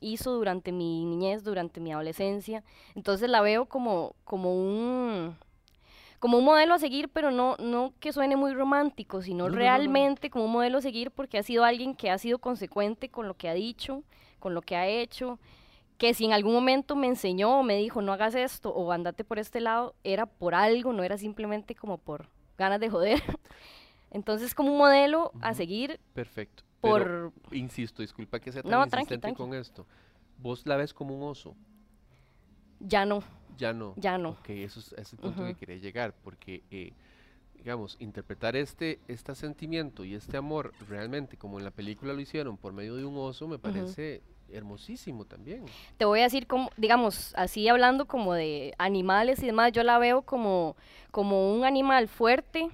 hizo 0.00 0.32
durante 0.32 0.72
mi 0.72 1.04
niñez, 1.04 1.44
durante 1.44 1.80
mi 1.80 1.92
adolescencia. 1.92 2.64
Entonces 2.94 3.30
la 3.30 3.40
veo 3.40 3.66
como, 3.66 4.14
como 4.24 4.54
un 4.54 5.36
como 6.18 6.38
un 6.38 6.44
modelo 6.44 6.72
a 6.74 6.78
seguir, 6.78 7.08
pero 7.10 7.30
no, 7.30 7.56
no 7.58 7.92
que 8.00 8.12
suene 8.12 8.36
muy 8.36 8.54
romántico, 8.54 9.20
sino 9.22 9.44
No, 9.44 9.50
no, 9.50 9.50
no, 9.50 9.56
no. 9.56 9.58
realmente 9.60 10.30
como 10.30 10.46
un 10.46 10.52
modelo 10.52 10.78
a 10.78 10.82
seguir 10.82 11.10
porque 11.10 11.38
ha 11.38 11.42
sido 11.42 11.62
alguien 11.64 11.94
que 11.94 12.10
ha 12.10 12.18
sido 12.18 12.38
consecuente 12.38 13.10
con 13.10 13.28
lo 13.28 13.34
que 13.34 13.48
ha 13.50 13.54
dicho, 13.54 14.02
con 14.38 14.54
lo 14.54 14.62
que 14.62 14.76
ha 14.76 14.86
hecho, 14.88 15.38
que 15.98 16.14
si 16.14 16.24
en 16.24 16.32
algún 16.32 16.54
momento 16.54 16.96
me 16.96 17.06
enseñó 17.06 17.60
o 17.60 17.62
me 17.62 17.76
dijo 17.76 18.00
no 18.02 18.12
hagas 18.12 18.34
esto 18.34 18.70
o 18.70 18.92
andate 18.92 19.24
por 19.24 19.38
este 19.38 19.60
lado, 19.60 19.94
era 20.04 20.24
por 20.26 20.54
algo, 20.54 20.92
no 20.92 21.02
era 21.04 21.18
simplemente 21.18 21.74
como 21.74 21.98
por 21.98 22.28
ganas 22.58 22.80
de 22.80 22.88
joder. 22.90 23.22
Entonces 24.10 24.54
como 24.54 24.72
un 24.72 24.78
modelo 24.78 25.32
a 25.42 25.52
seguir 25.54 26.00
Perfecto. 26.14 26.64
Pero, 26.80 27.32
por... 27.42 27.54
insisto, 27.56 28.02
disculpa 28.02 28.38
que 28.40 28.52
sea 28.52 28.62
tan 28.62 28.70
No, 28.70 28.84
insistente 28.84 29.18
tranqui. 29.18 29.36
con 29.36 29.54
esto. 29.54 29.86
Vos 30.38 30.66
la 30.66 30.76
ves 30.76 30.92
como 30.92 31.16
un 31.16 31.22
oso, 31.30 31.56
Ya 32.80 33.06
no, 33.06 33.22
ya 33.56 33.72
no. 33.72 33.94
ya 33.96 34.18
no. 34.18 34.30
Ok, 34.30 34.50
eso 34.50 34.80
es, 34.80 35.12
el 35.12 35.18
punto 35.18 35.44
que 35.44 35.54
quería 35.54 35.76
llegar, 35.76 36.14
porque, 36.22 36.62
eh, 36.70 36.92
digamos, 37.54 37.96
interpretar 38.00 38.54
este, 38.54 39.00
este 39.08 39.34
sentimiento 39.34 40.04
y 40.04 40.14
este 40.14 40.36
amor 40.36 40.72
realmente 40.88 41.36
como 41.38 41.58
en 41.58 41.64
la 41.64 41.70
película 41.70 42.12
lo 42.12 42.20
hicieron 42.20 42.56
por 42.58 42.72
medio 42.74 42.96
de 42.96 43.04
un 43.04 43.16
oso 43.16 43.48
me 43.48 43.58
parece 43.58 44.22
hermosísimo 44.52 45.24
también. 45.24 45.64
Te 45.96 46.04
voy 46.04 46.20
a 46.20 46.24
decir 46.24 46.46
como, 46.46 46.70
digamos, 46.76 47.32
así 47.36 47.66
hablando 47.68 48.06
como 48.06 48.34
de 48.34 48.74
animales 48.78 49.42
y 49.42 49.46
demás, 49.46 49.72
yo 49.72 49.82
la 49.82 49.98
veo 49.98 50.22
como, 50.22 50.76
como 51.10 51.52
un 51.54 51.64
animal 51.64 52.06
fuerte, 52.08 52.70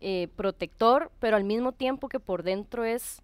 eh, 0.00 0.28
protector, 0.36 1.10
pero 1.20 1.36
al 1.36 1.44
mismo 1.44 1.72
tiempo 1.72 2.08
que 2.08 2.20
por 2.20 2.42
dentro 2.42 2.84
es, 2.84 3.22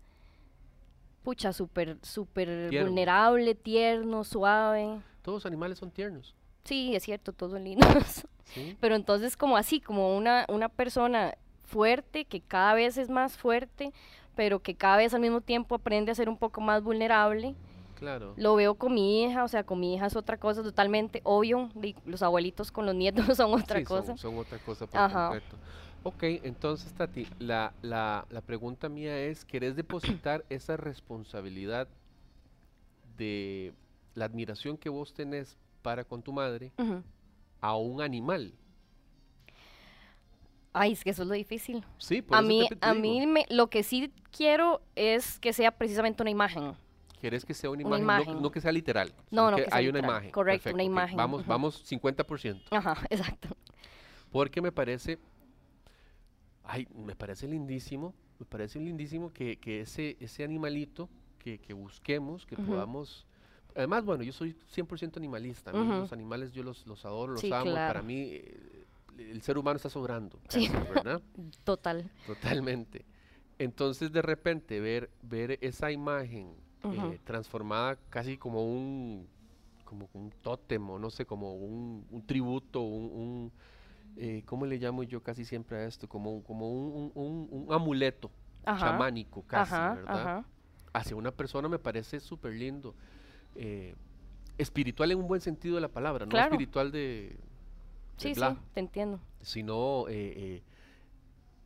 pucha, 1.22 1.52
súper, 1.52 1.96
súper 2.02 2.68
Tierno. 2.70 2.88
vulnerable, 2.90 3.54
tierno, 3.54 4.24
suave. 4.24 5.00
Todos 5.22 5.36
los 5.36 5.46
animales 5.46 5.78
son 5.78 5.90
tiernos, 5.90 6.34
Sí, 6.64 6.94
es 6.96 7.02
cierto, 7.02 7.32
todos 7.32 7.52
son 7.52 7.64
lindos. 7.64 8.24
¿sí? 8.54 8.76
pero 8.80 8.94
entonces 8.94 9.36
como 9.36 9.56
así, 9.56 9.80
como 9.80 10.16
una, 10.16 10.46
una 10.48 10.68
persona 10.68 11.34
fuerte, 11.64 12.24
que 12.24 12.40
cada 12.40 12.74
vez 12.74 12.96
es 12.98 13.08
más 13.10 13.36
fuerte, 13.36 13.92
pero 14.34 14.60
que 14.60 14.74
cada 14.74 14.96
vez 14.98 15.14
al 15.14 15.20
mismo 15.20 15.40
tiempo 15.40 15.74
aprende 15.74 16.10
a 16.12 16.14
ser 16.14 16.28
un 16.28 16.36
poco 16.38 16.60
más 16.60 16.82
vulnerable. 16.82 17.54
Claro. 17.98 18.34
Lo 18.36 18.54
veo 18.56 18.74
con 18.74 18.92
mi 18.92 19.22
hija, 19.24 19.44
o 19.44 19.48
sea, 19.48 19.62
con 19.64 19.80
mi 19.80 19.94
hija 19.94 20.06
es 20.06 20.16
otra 20.16 20.36
cosa 20.36 20.62
totalmente 20.62 21.20
obvio. 21.24 21.70
Los 22.04 22.22
abuelitos 22.22 22.70
con 22.72 22.84
los 22.86 22.94
nietos 22.94 23.24
son 23.36 23.54
otra 23.54 23.78
Sí, 23.78 23.86
son- 23.86 24.00
cosa. 24.00 24.16
Son, 24.16 24.36
otra 24.38 24.58
cosa 24.58 24.86
por 24.86 25.00
Ajá. 25.00 25.28
completo. 25.28 25.56
Ok, 26.04 26.22
entonces 26.22 26.92
Tati, 26.92 27.26
la, 27.38 27.72
la, 27.82 28.26
la 28.28 28.40
pregunta 28.42 28.88
mía 28.90 29.18
es, 29.18 29.44
¿querés 29.44 29.74
depositar 29.74 30.44
esa 30.50 30.76
responsabilidad 30.76 31.88
de 33.16 33.72
la 34.14 34.26
admiración 34.26 34.76
que 34.76 34.90
vos 34.90 35.14
tenés 35.14 35.56
para 35.82 36.04
con 36.04 36.22
tu 36.22 36.32
madre 36.32 36.72
a 37.60 37.74
un 37.76 38.02
animal? 38.02 38.52
Ay, 40.74 40.92
es 40.92 41.04
que 41.04 41.10
eso 41.10 41.22
es 41.22 41.28
lo 41.28 41.34
difícil. 41.34 41.84
Sí, 41.98 42.20
por 42.20 42.36
A 42.36 42.40
eso 42.40 42.48
mí, 42.48 42.68
te- 42.68 42.78
a 42.82 42.94
mí 42.94 43.26
me, 43.26 43.46
lo 43.48 43.68
que 43.68 43.82
sí 43.82 44.12
quiero 44.30 44.82
es 44.96 45.38
que 45.38 45.52
sea 45.52 45.70
precisamente 45.70 46.22
una 46.22 46.30
imagen. 46.30 46.74
¿Querés 47.20 47.44
que 47.46 47.54
sea 47.54 47.70
una 47.70 47.86
Una 47.86 47.98
imagen? 47.98 48.42
No- 48.42 48.50
que 48.50 48.60
sea 48.60 48.72
literal. 48.72 49.14
No, 49.30 49.50
no, 49.50 49.56
que 49.56 49.64
que 49.64 49.70
sea 49.70 49.78
hay 49.78 49.88
una 49.88 49.98
literal. 50.00 50.10
imagen. 50.16 50.30
Correcto, 50.32 50.68
una 50.70 50.82
Perfecto, 50.82 50.92
imagen, 50.92 51.16
Vamos, 51.16 51.40
ujú. 51.40 51.48
vamos 51.48 51.82
50%. 51.90 52.60
Ajá, 52.72 52.98
exacto. 53.10 53.48
Porque 54.32 54.60
me 54.60 54.72
parece, 54.72 55.18
ay, 56.64 56.86
me 56.94 57.14
parece 57.14 57.46
lindísimo, 57.46 58.14
me 58.38 58.46
parece 58.46 58.78
lindísimo 58.80 59.32
que, 59.32 59.56
que 59.58 59.80
ese, 59.82 60.16
ese 60.20 60.44
animalito 60.44 61.08
que, 61.38 61.58
que 61.58 61.72
busquemos, 61.74 62.46
que 62.46 62.56
podamos... 62.56 63.26
Además, 63.76 64.04
bueno, 64.04 64.22
yo 64.22 64.32
soy 64.32 64.54
100% 64.74 65.16
animalista. 65.16 65.72
Mí 65.72 65.86
los 65.88 66.12
animales 66.12 66.52
yo 66.52 66.62
los, 66.62 66.86
los 66.86 67.04
adoro, 67.04 67.32
los 67.32 67.40
Sí, 67.40 67.52
amo. 67.52 67.70
y 67.70 67.74
Para 67.74 68.02
mí 68.02 68.22
eh, 68.22 68.86
el 69.18 69.42
ser 69.42 69.58
humano 69.58 69.76
está 69.76 69.90
sobrando, 69.90 70.38
Sí. 70.48 70.68
Total. 71.64 72.10
Totalmente. 72.26 73.04
Entonces, 73.58 74.12
de 74.12 74.22
repente, 74.22 74.80
ver, 74.80 75.10
ver 75.22 75.58
esa 75.60 75.90
imagen 75.92 76.54
eh, 76.84 77.18
transformada 77.24 77.96
casi 78.10 78.36
como 78.36 78.64
un, 78.64 79.26
como 79.84 80.08
un 80.12 80.30
tótem, 80.42 80.88
o 80.90 80.98
no 80.98 81.10
sé, 81.10 81.24
como 81.26 81.54
un, 81.54 82.06
un 82.10 82.26
tributo, 82.26 82.80
un, 82.82 83.04
un, 83.12 83.52
eh, 84.16 84.42
¿cómo 84.46 84.66
le 84.66 84.78
llamo 84.78 85.02
yo 85.02 85.22
casi 85.22 85.44
siempre 85.44 85.78
a 85.78 85.84
esto? 85.86 86.08
Como, 86.08 86.32
un- 86.34 86.42
como 86.42 86.70
un, 86.70 87.12
un- 87.14 87.22
un- 87.24 87.48
un 87.66 87.72
amuleto 87.72 88.30
Ajá. 88.64 88.78
chamánico, 88.86 89.42
casi, 89.46 89.72
Ajá, 89.74 89.94
¿verdad? 89.94 90.16
ajá. 90.22 90.44
Hacia 90.92 91.16
una 91.16 91.30
persona 91.32 91.68
me 91.68 91.78
parece 91.78 92.20
súper 92.20 92.52
lindo. 92.54 92.94
eh, 93.56 93.94
espiritual 94.58 95.10
en 95.12 95.18
un 95.18 95.26
buen 95.28 95.40
sentido 95.40 95.74
de 95.76 95.80
la 95.80 95.88
palabra, 95.88 96.26
no 96.26 96.36
espiritual 96.38 96.92
de, 96.92 96.98
de 96.98 97.36
Sí, 98.18 98.34
sí, 98.34 98.40
te 98.72 98.80
entiendo. 98.80 99.20
sino 99.42 100.06
eh, 100.08 100.12
eh, 100.36 100.62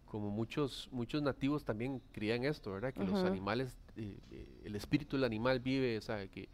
como 0.07 0.31
muchos 0.31 0.88
muchos 0.90 1.21
nativos 1.23 1.64
también 1.64 2.00
creían 2.12 2.45
esto, 2.45 2.73
¿verdad? 2.73 2.95
Que 2.95 3.05
los 3.05 3.25
animales, 3.25 3.76
eh, 3.97 4.17
eh, 4.31 4.47
el 4.64 4.75
espíritu 4.75 5.17
del 5.17 5.25
animal 5.25 5.61
vive, 5.61 5.99
o 5.99 6.00
sea, 6.00 6.26
que, 6.28 6.49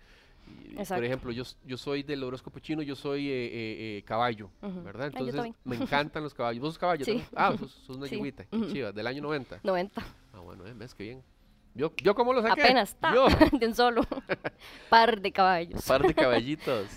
y- 0.47 0.69
por 0.75 0.81
Exacto. 0.81 1.05
ejemplo, 1.05 1.33
yo, 1.33 1.45
yo 1.65 1.77
soy 1.77 2.03
del 2.03 2.23
horóscopo 2.25 2.59
chino, 2.59 2.83
yo 2.83 2.97
soy 2.97 3.29
eh, 3.29 3.45
eh, 3.47 3.99
eh, 3.99 4.03
caballo, 4.05 4.51
Ujú. 4.63 4.83
¿verdad? 4.83 5.07
Ah, 5.15 5.19
yo 5.21 5.27
Entonces 5.27 5.35
también. 5.37 5.55
me 5.65 5.77
encantan 5.77 6.23
los 6.23 6.35
caballos. 6.35 6.61
¿Vos 6.61 6.71
sos 6.75 6.79
caballo 6.79 7.05
Sí. 7.05 7.23
Ah, 7.37 7.55
sos, 7.59 7.71
sos 7.87 7.97
una 7.97 8.07
Sí. 8.09 8.15
yegüita, 8.17 8.45
qué 8.45 8.57
Ujú. 8.57 8.67
chiva, 8.73 8.93
del 8.93 9.07
año 9.07 9.23
90. 9.23 9.61
90. 9.63 10.03
Ah, 10.33 10.41
bueno, 10.41 10.67
eh, 10.67 10.73
ves 10.75 10.95
que 10.95 11.05
bien. 11.05 11.23
¿Vio, 11.75 11.93
¿Vio 12.03 12.15
cómo 12.15 12.33
lo 12.33 12.41
saqué? 12.43 12.63
Apenas 12.63 12.91
está. 12.91 13.11
¿Vio? 13.13 13.27
de 13.59 13.67
un 13.67 13.75
solo. 13.75 14.03
Par 14.91 15.21
de 15.21 15.33
caballos. 15.33 15.85
Par 15.87 16.03
de 16.03 16.15
caballitos. 16.15 16.89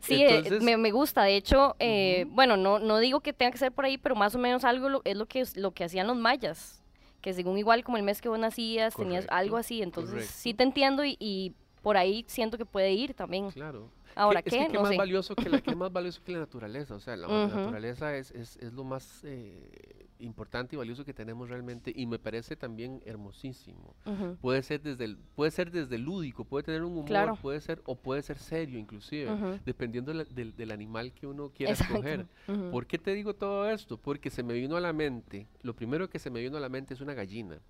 Sí, 0.00 0.22
eh, 0.22 0.36
Entonces- 0.38 0.62
me, 0.62 0.76
me 0.76 0.90
gusta. 0.90 1.22
De 1.24 1.34
hecho, 1.36 1.76
eh, 1.78 2.26
bueno, 2.30 2.56
no, 2.56 2.78
no 2.78 2.98
digo 2.98 3.20
que 3.20 3.32
tenga 3.32 3.50
que 3.52 3.58
ser 3.58 3.72
por 3.72 3.84
ahí, 3.84 3.98
pero 3.98 4.14
más 4.14 4.34
o 4.34 4.38
menos 4.38 4.64
algo 4.64 4.88
lo- 4.88 5.02
es 5.04 5.16
lo 5.16 5.26
que, 5.26 5.44
lo 5.56 5.72
que 5.72 5.84
hacían 5.84 6.06
los 6.06 6.16
mayas. 6.16 6.82
Que 7.20 7.32
según 7.32 7.58
igual 7.58 7.82
como 7.82 7.96
el 7.96 8.04
mes 8.04 8.20
que 8.22 8.28
vos 8.28 8.38
nacías, 8.38 8.94
tenías 8.94 9.24
Correcto, 9.24 9.34
algo 9.34 9.56
así. 9.56 9.82
Entonces, 9.82 10.12
correcto. 10.12 10.32
sí 10.36 10.54
te 10.54 10.62
entiendo 10.62 11.04
y, 11.04 11.16
y 11.18 11.54
por 11.88 11.96
ahí 11.96 12.22
siento 12.28 12.58
que 12.58 12.66
puede 12.66 12.92
ir 12.92 13.14
también. 13.14 13.50
Claro. 13.50 13.88
Ahora, 14.14 14.42
¿Qué. 14.42 14.50
Es 14.50 14.54
que 14.56 14.66
qué 14.66 14.72
No 14.74 14.82
más 14.82 14.90
sé. 14.90 14.98
valioso 14.98 15.34
que 15.34 15.48
la, 15.48 15.62
qué 15.62 15.74
más 15.74 15.90
valioso 15.98 16.20
que 16.22 16.32
la 16.32 16.40
naturaleza. 16.40 16.94
O 16.94 17.00
sea, 17.00 17.16
la, 17.16 17.26
naturaleza 17.28 18.14
es, 18.14 18.30
es, 18.32 18.58
es 18.58 18.74
lo 18.74 18.84
más 18.84 19.22
eh, 19.24 20.06
importante 20.18 20.76
y 20.76 20.78
valioso 20.78 21.02
que 21.02 21.14
tenemos 21.14 21.48
realmente 21.48 21.90
y 21.96 22.04
me 22.04 22.18
parece 22.18 22.56
también 22.56 23.00
hermosísimo. 23.06 23.94
Puede 24.42 24.62
ser 24.64 24.82
desde 24.82 25.04
el, 25.06 25.16
puede 25.34 25.50
ser 25.50 25.70
desde 25.70 25.96
lúdico, 25.96 26.44
puede 26.44 26.64
tener 26.64 26.82
un 26.84 26.92
humor, 26.92 27.06
Claro. 27.06 27.36
puede 27.36 27.58
ser 27.62 27.80
o 27.86 27.94
puede 27.96 28.20
ser 28.20 28.36
serio 28.38 28.78
inclusive, 28.78 29.30
dependiendo 29.64 30.12
la- 30.12 30.24
del, 30.24 30.54
del 30.54 30.72
animal 30.72 31.14
que 31.14 31.26
uno 31.26 31.48
quiera 31.48 31.72
Exacto. 31.72 31.94
escoger. 31.94 32.26
¿Por 32.70 32.86
qué 32.86 32.98
te 32.98 33.14
digo 33.14 33.34
todo 33.34 33.70
esto? 33.70 33.96
Porque 33.96 34.28
se 34.28 34.42
me 34.42 34.52
vino 34.52 34.76
a 34.76 34.80
la 34.80 34.92
mente, 34.92 35.46
lo 35.62 35.74
primero 35.74 36.10
que 36.10 36.18
se 36.18 36.28
me 36.28 36.40
vino 36.42 36.58
a 36.58 36.60
la 36.60 36.68
mente 36.68 36.92
es 36.92 37.00
una 37.00 37.14
gallina. 37.14 37.60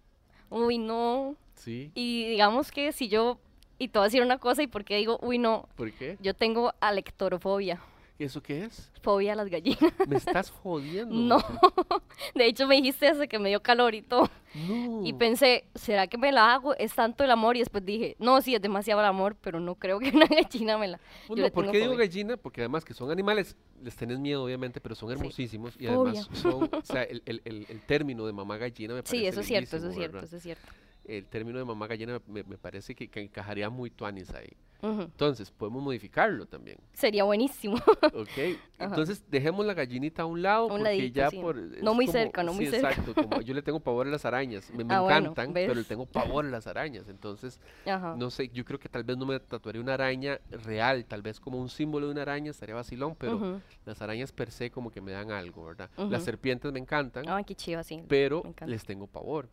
Uy, 0.50 0.78
no. 0.78 1.36
¿Sí? 1.54 1.92
Y 1.94 2.26
digamos 2.30 2.72
que 2.72 2.90
si 2.92 3.08
yo, 3.08 3.38
y 3.78 3.88
te 3.88 3.98
voy 3.98 4.04
a 4.04 4.08
decir 4.08 4.22
una 4.22 4.38
cosa, 4.38 4.62
y 4.62 4.66
por 4.66 4.84
qué 4.84 4.96
digo, 4.96 5.18
uy, 5.22 5.38
no, 5.38 5.68
¿Por 5.76 5.92
qué? 5.92 6.16
yo 6.20 6.34
tengo 6.34 6.72
alectorofobia, 6.80 7.80
¿Eso 8.18 8.42
qué 8.42 8.64
es? 8.64 8.90
fobia 9.00 9.34
a 9.34 9.36
las 9.36 9.48
gallinas. 9.48 9.92
Me 10.08 10.16
estás 10.16 10.50
jodiendo. 10.50 11.14
No. 11.38 11.38
De 12.34 12.46
hecho, 12.46 12.66
me 12.66 12.74
dijiste 12.74 13.06
eso 13.08 13.28
que 13.28 13.38
me 13.38 13.48
dio 13.48 13.62
calor 13.62 13.94
y 13.94 14.02
todo. 14.02 14.28
No. 14.54 15.06
Y 15.06 15.12
pensé, 15.12 15.64
¿será 15.76 16.08
que 16.08 16.18
me 16.18 16.32
la 16.32 16.52
hago? 16.52 16.74
Es 16.74 16.94
tanto 16.94 17.22
el 17.22 17.30
amor. 17.30 17.54
Y 17.56 17.60
después 17.60 17.84
dije, 17.84 18.16
no, 18.18 18.40
sí, 18.40 18.56
es 18.56 18.60
demasiado 18.60 19.00
el 19.00 19.06
amor, 19.06 19.36
pero 19.40 19.60
no 19.60 19.76
creo 19.76 20.00
que 20.00 20.10
una 20.10 20.26
gallina 20.26 20.76
me 20.78 20.88
la. 20.88 20.98
Pues 20.98 21.28
yo 21.28 21.36
no, 21.36 21.42
le 21.42 21.50
¿Por 21.52 21.70
qué 21.70 21.78
digo 21.78 21.94
gallina? 21.96 22.36
Porque 22.36 22.60
además 22.62 22.84
que 22.84 22.92
son 22.92 23.08
animales, 23.12 23.56
les 23.82 23.94
tenés 23.94 24.18
miedo 24.18 24.42
obviamente, 24.44 24.80
pero 24.80 24.96
son 24.96 25.10
Sí. 25.10 25.14
hermosísimos 25.14 25.76
y 25.78 25.86
además 25.86 26.28
son, 26.32 26.68
o 26.72 26.82
sea, 26.82 27.04
el, 27.04 27.22
el- 27.24 27.40
el- 27.44 27.66
el 27.68 27.80
término 27.82 28.26
de 28.26 28.32
mamá 28.32 28.56
gallina 28.56 28.94
me 28.94 29.02
parece 29.04 29.16
Sí, 29.16 29.26
eso 29.28 29.40
es 29.42 29.46
cierto, 29.46 29.76
eso 29.76 29.88
es 29.90 29.94
cierto, 29.94 30.14
¿verdad? 30.16 30.24
eso 30.28 30.36
es 30.38 30.42
cierto. 30.42 30.66
El 31.08 31.26
término 31.26 31.58
de 31.58 31.64
mamá 31.64 31.86
gallina 31.86 32.20
me, 32.28 32.44
me 32.44 32.58
parece 32.58 32.94
que, 32.94 33.08
que 33.08 33.20
encajaría 33.20 33.68
muy 33.70 33.90
tuanis 33.90 34.30
ahí. 34.34 34.50
Entonces, 34.80 35.50
podemos 35.50 35.82
modificarlo 35.82 36.46
también, 36.46 36.78
Sería 36.92 37.24
buenísimo. 37.24 37.74
¿ok? 38.14 38.38
Entonces, 38.78 39.24
dejemos 39.28 39.66
la 39.66 39.74
gallinita 39.74 40.22
a 40.22 40.26
un 40.26 40.40
lado 40.40 40.64
Un 40.66 40.68
porque 40.68 40.84
ladito, 40.84 41.14
ya 41.16 41.30
sí. 41.30 41.38
por... 41.40 41.56
No 41.82 41.94
muy 41.94 42.06
como- 42.06 42.12
cerca, 42.18 42.42
no 42.44 42.52
muy 42.52 42.66
sí, 42.66 42.70
cerca. 42.70 42.90
exacto, 42.90 43.12
como 43.20 43.40
yo 43.40 43.54
le 43.54 43.62
tengo 43.62 43.80
pavor 43.80 44.06
a 44.06 44.10
las 44.10 44.24
arañas, 44.24 44.70
me, 44.72 44.84
me 44.84 44.94
Ah, 44.94 45.00
bueno, 45.00 45.30
encantan, 45.32 45.52
pero 45.52 45.74
le 45.74 45.82
tengo 45.82 46.06
pavor 46.06 46.44
a 46.46 46.48
las 46.50 46.68
arañas, 46.68 47.08
entonces... 47.08 47.58
Ajá. 47.86 48.14
No 48.16 48.30
sé, 48.30 48.50
yo 48.50 48.64
creo 48.64 48.78
que 48.78 48.88
tal 48.88 49.02
vez 49.02 49.16
no 49.16 49.26
me 49.26 49.40
tatuaría 49.40 49.82
una 49.82 49.94
araña 49.94 50.38
real, 50.50 51.04
tal 51.06 51.22
vez 51.22 51.40
como 51.40 51.58
un 51.58 51.70
símbolo 51.70 52.06
de 52.06 52.12
una 52.12 52.22
araña 52.22 52.52
estaría 52.52 52.76
vacilón, 52.76 53.16
pero 53.16 53.60
las 53.84 54.00
arañas 54.00 54.30
per 54.30 54.52
se 54.52 54.70
como 54.70 54.92
que 54.92 55.00
me 55.00 55.10
dan 55.10 55.32
algo, 55.32 55.64
¿verdad? 55.64 55.90
Ujú. 55.96 56.08
Las 56.08 56.22
serpientes 56.22 56.70
me 56.70 56.78
encantan, 56.78 57.24
Ay, 57.28 57.42
qué 57.42 57.56
chido, 57.56 57.82
sí. 57.82 58.04
pero 58.06 58.44
les 58.64 58.84
tengo 58.84 59.08
pavor. 59.08 59.48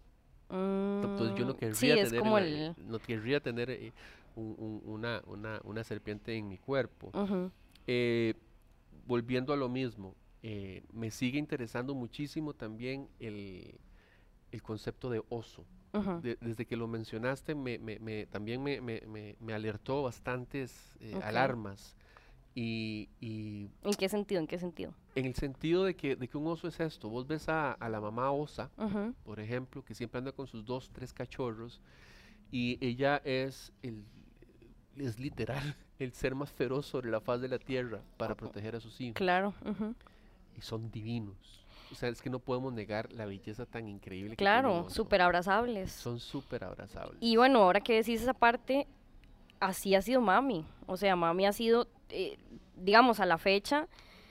Entonces 1.01 1.35
yo 1.35 1.45
no 1.45 1.53
Mm, 1.53 1.57
querría 1.57 1.75
Sí, 1.75 1.89
es 1.99 2.09
tener, 2.09 2.19
como 2.19 2.37
una, 2.37 2.45
el... 2.45 2.75
no 2.77 2.99
querría 2.99 3.39
tener 3.39 3.69
eh, 3.69 3.93
un- 4.35 4.55
un- 4.57 4.81
una, 4.85 5.21
una, 5.27 5.61
una 5.63 5.83
serpiente 5.83 6.35
en 6.35 6.47
mi 6.47 6.57
cuerpo. 6.57 7.11
Eh, 7.87 8.33
volviendo 9.07 9.53
a 9.53 9.57
lo 9.57 9.69
mismo, 9.69 10.15
eh, 10.43 10.83
me 10.93 11.11
sigue 11.11 11.39
interesando 11.39 11.93
muchísimo 11.95 12.53
también 12.53 13.07
el, 13.19 13.75
el 14.51 14.63
concepto 14.63 15.09
de 15.09 15.23
oso. 15.29 15.65
De- 16.21 16.37
desde 16.41 16.65
que 16.65 16.77
lo 16.77 16.87
mencionaste, 16.87 17.55
me, 17.55 17.77
me- 17.79 17.99
me- 17.99 18.25
también 18.27 18.63
me, 18.63 18.81
me- 18.81 19.53
alertó 19.53 20.03
bastantes 20.03 20.95
eh, 21.01 21.19
alarmas. 21.21 21.95
Y, 22.55 23.09
y 23.19 23.69
¿En 23.83 23.93
qué 23.93 24.07
sentido? 24.07 24.39
¿En 24.39 24.47
qué 24.47 24.57
sentido? 24.57 24.93
en 25.15 25.25
el 25.25 25.35
sentido 25.35 25.85
de 25.85 25.95
que, 25.95 26.15
de 26.15 26.27
que 26.27 26.37
un 26.37 26.47
oso 26.47 26.67
es 26.67 26.79
esto, 26.79 27.09
vos 27.09 27.25
ves 27.25 27.47
a, 27.47 27.71
a 27.71 27.89
la 27.89 28.01
mamá 28.01 28.31
osa, 28.31 28.69
por 29.23 29.39
ejemplo, 29.39 29.83
que 29.83 29.93
siempre 29.93 30.19
anda 30.19 30.31
con 30.33 30.45
sus 30.45 30.65
dos, 30.65 30.89
tres 30.91 31.13
cachorros, 31.13 31.81
y 32.51 32.77
ella 32.85 33.21
es, 33.23 33.71
el, 33.81 34.03
es 34.97 35.19
literal 35.19 35.75
el 35.99 36.11
ser 36.11 36.35
más 36.35 36.51
feroz 36.51 36.85
sobre 36.85 37.09
la 37.09 37.21
faz 37.21 37.41
de 37.41 37.47
la 37.47 37.59
tierra 37.59 38.01
para 38.17 38.35
proteger 38.35 38.75
a 38.75 38.79
sus 38.79 38.99
hijos. 38.99 39.15
Claro. 39.15 39.53
ujú. 39.65 39.95
Y 40.57 40.61
son 40.61 40.91
divinos. 40.91 41.65
O 41.91 41.95
sea, 41.95 42.09
es 42.09 42.21
que 42.21 42.29
no 42.29 42.39
podemos 42.39 42.73
negar 42.73 43.11
la 43.13 43.25
belleza 43.25 43.65
tan 43.65 43.87
increíble 43.87 44.35
Claro, 44.35 44.89
súper 44.89 45.21
abrazables. 45.21 45.91
Son 45.91 46.19
súper 46.19 46.63
abrazables. 46.63 47.17
Y 47.21 47.37
bueno, 47.37 47.59
ahora 47.59 47.79
que 47.79 47.93
decís 47.93 48.21
esa 48.21 48.33
parte, 48.33 48.87
así 49.59 49.95
ha 49.95 50.01
sido 50.01 50.21
mami. 50.21 50.65
O 50.87 50.97
sea, 50.97 51.15
mami 51.15 51.45
ha 51.45 51.53
sido, 51.53 51.87
eh, 52.09 52.37
digamos, 52.75 53.19
a 53.19 53.25
la 53.25 53.37
fecha, 53.37 53.87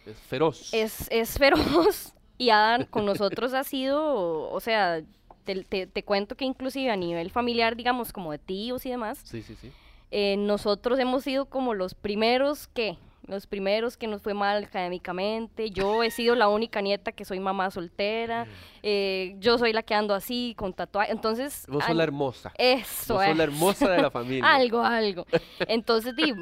Es 0.06 0.16
feroz. 0.18 0.72
es, 0.72 1.08
es 1.10 1.38
feroz. 1.38 2.12
Y 2.36 2.50
Adam 2.50 2.84
con 2.86 3.06
nosotros 3.06 3.54
ha 3.54 3.62
sido, 3.62 4.50
o 4.50 4.58
sea, 4.58 5.02
te, 5.44 5.62
te- 5.62 5.86
te 5.86 6.02
cuento 6.02 6.34
que 6.36 6.44
inclusive 6.44 6.90
a 6.90 6.96
nivel 6.96 7.30
familiar, 7.30 7.76
digamos, 7.76 8.12
como 8.12 8.32
de 8.32 8.38
tíos 8.38 8.84
y 8.86 8.90
demás, 8.90 9.20
Sí, 9.22 9.40
sí, 9.42 9.54
sí. 9.54 9.70
eh, 10.10 10.36
nosotros 10.36 10.98
hemos 10.98 11.22
sido 11.22 11.46
como 11.46 11.74
los 11.74 11.94
primeros 11.94 12.66
que, 12.66 12.98
los 13.26 13.46
primeros 13.46 13.96
que 13.96 14.06
nos 14.06 14.22
fue 14.22 14.34
mal 14.34 14.64
académicamente. 14.64 15.70
Yo 15.70 16.02
he 16.02 16.10
sido 16.10 16.34
la 16.34 16.48
única 16.48 16.80
nieta 16.80 17.12
que 17.12 17.24
soy 17.24 17.40
mamá 17.40 17.70
soltera. 17.70 18.46
eh, 18.82 19.34
yo 19.38 19.58
soy 19.58 19.72
la 19.72 19.82
que 19.82 19.94
ando 19.94 20.14
así 20.14 20.54
con 20.56 20.72
tatuaje. 20.72 21.12
Entonces, 21.12 21.66
Vos 21.68 21.84
sos 21.84 21.96
la 21.96 22.02
hermosa. 22.02 22.52
eso 22.58 23.14
Vos 23.14 23.24
sos 23.24 23.36
la 23.36 23.42
hermosa 23.44 23.90
de 23.90 24.02
la 24.02 24.10
familia. 24.10 24.44
Algo, 24.54 24.82
algo. 24.82 25.26
Entonces, 25.60 26.14
di, 26.16 26.34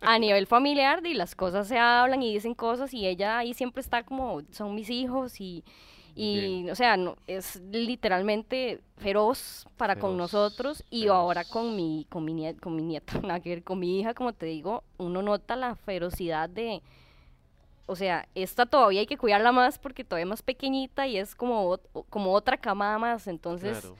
a 0.00 0.18
nivel 0.18 0.46
familiar, 0.46 1.02
di, 1.02 1.14
las 1.14 1.34
cosas 1.34 1.68
se 1.68 1.78
hablan 1.78 2.22
y 2.22 2.32
dicen 2.34 2.54
cosas 2.54 2.92
y 2.92 3.06
ella 3.06 3.38
ahí 3.38 3.54
siempre 3.54 3.80
está 3.80 4.02
como, 4.02 4.42
son 4.50 4.74
mis 4.74 4.90
hijos 4.90 5.40
y, 5.40 5.64
y 6.16 6.60
Bien. 6.60 6.70
o 6.70 6.74
sea, 6.74 6.96
no, 6.96 7.16
es 7.26 7.60
literalmente 7.72 8.80
feroz 8.98 9.66
para 9.76 9.96
con 9.96 10.16
nosotros 10.16 10.84
y 10.90 11.08
ahora 11.08 11.44
con 11.44 11.74
mi, 11.74 12.06
con 12.08 12.24
mi 12.24 12.32
nieta, 12.32 12.60
con 12.60 12.76
mi 12.76 12.82
nieta, 12.82 13.20
con 13.64 13.78
mi 13.78 14.00
hija, 14.00 14.14
como 14.14 14.32
te 14.32 14.46
digo, 14.46 14.84
uno 14.98 15.22
nota 15.22 15.56
la 15.56 15.74
ferocidad 15.74 16.48
de, 16.48 16.82
o 17.86 17.96
sea, 17.96 18.28
esta 18.34 18.66
todavía 18.66 19.00
hay 19.00 19.06
que 19.06 19.18
cuidarla 19.18 19.50
más 19.50 19.78
porque 19.78 20.04
todavía 20.04 20.24
es 20.24 20.30
más 20.30 20.42
pequeñita 20.42 21.06
y 21.06 21.16
es 21.16 21.34
como, 21.34 21.78
como 22.10 22.32
otra 22.32 22.56
camada 22.56 22.98
más, 22.98 23.26
entonces 23.26 23.80
Claro. 23.80 23.96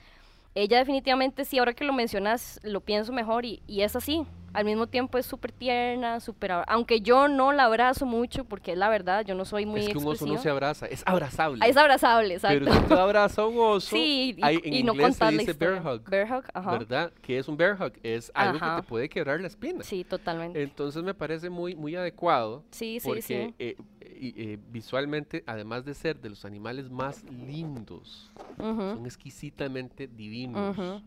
ella 0.55 0.77
definitivamente 0.77 1.43
sí, 1.43 1.57
ahora 1.59 1.73
que 1.73 1.83
lo 1.83 1.91
mencionas, 1.93 2.59
lo 2.63 2.79
pienso 2.79 3.11
mejor 3.11 3.45
y, 3.45 3.61
y 3.67 3.81
es 3.81 3.95
así. 3.95 4.25
Al 4.55 4.65
mismo 4.65 4.87
tiempo 4.87 5.17
es 5.17 5.25
súper 5.25 5.51
tierna, 5.51 6.19
súper... 6.19 6.51
Aunque 6.67 7.01
yo 7.01 7.27
no 7.27 7.51
la 7.51 7.65
abrazo 7.65 8.05
mucho, 8.05 8.45
porque 8.45 8.71
es 8.71 8.77
la 8.77 8.89
verdad, 8.89 9.25
yo 9.25 9.35
no 9.35 9.45
soy 9.45 9.65
muy 9.65 9.81
es 9.81 9.89
que 9.89 9.97
un 9.97 10.07
oso 10.07 10.25
no 10.25 10.37
se 10.37 10.49
abraza, 10.49 10.85
es 10.85 11.03
abrazable. 11.05 11.67
Es 11.67 11.75
abrazable, 11.77 12.35
exacto. 12.35 12.65
Pero 12.65 12.73
si 12.73 12.79
tú 12.87 12.93
abrazas 12.95 13.37
a 13.39 13.45
un 13.47 13.57
oso, 13.59 13.95
sí, 13.95 14.35
y, 14.37 14.43
hay- 14.43 14.61
en 14.63 14.73
y 14.73 14.83
no 14.83 14.95
contar 14.95 15.31
se 15.33 15.37
dice 15.39 15.53
bear 15.53 15.85
hug, 15.85 16.09
Bear 16.09 16.31
hug, 16.31 16.45
ajá. 16.53 16.71
¿verdad? 16.71 17.11
Que 17.21 17.37
es 17.37 17.47
un 17.47 17.57
bear 17.57 17.73
hug, 17.81 17.93
es 18.03 18.31
algo 18.33 18.59
que 18.59 18.65
Ajá. 18.65 18.81
te 18.81 18.87
puede 18.87 19.09
quebrar 19.09 19.41
la 19.41 19.47
espina. 19.47 19.83
Sí, 19.83 20.03
totalmente. 20.03 20.61
Entonces 20.63 21.03
me 21.03 21.13
parece 21.13 21.49
muy, 21.49 21.75
muy 21.75 21.95
adecuado 21.95 22.63
sí, 22.71 22.99
sí, 22.99 23.07
porque 23.07 23.21
sí. 23.21 23.33
eh, 23.59 23.75
eh, 23.99 24.57
visualmente, 24.69 25.43
además 25.47 25.83
de 25.85 25.93
ser 25.93 26.19
de 26.21 26.29
los 26.29 26.45
animales 26.45 26.89
más 26.89 27.23
lindos, 27.29 28.31
son 28.57 29.05
exquisitamente 29.05 30.07
divinos. 30.07 30.77
ujú, 30.77 31.01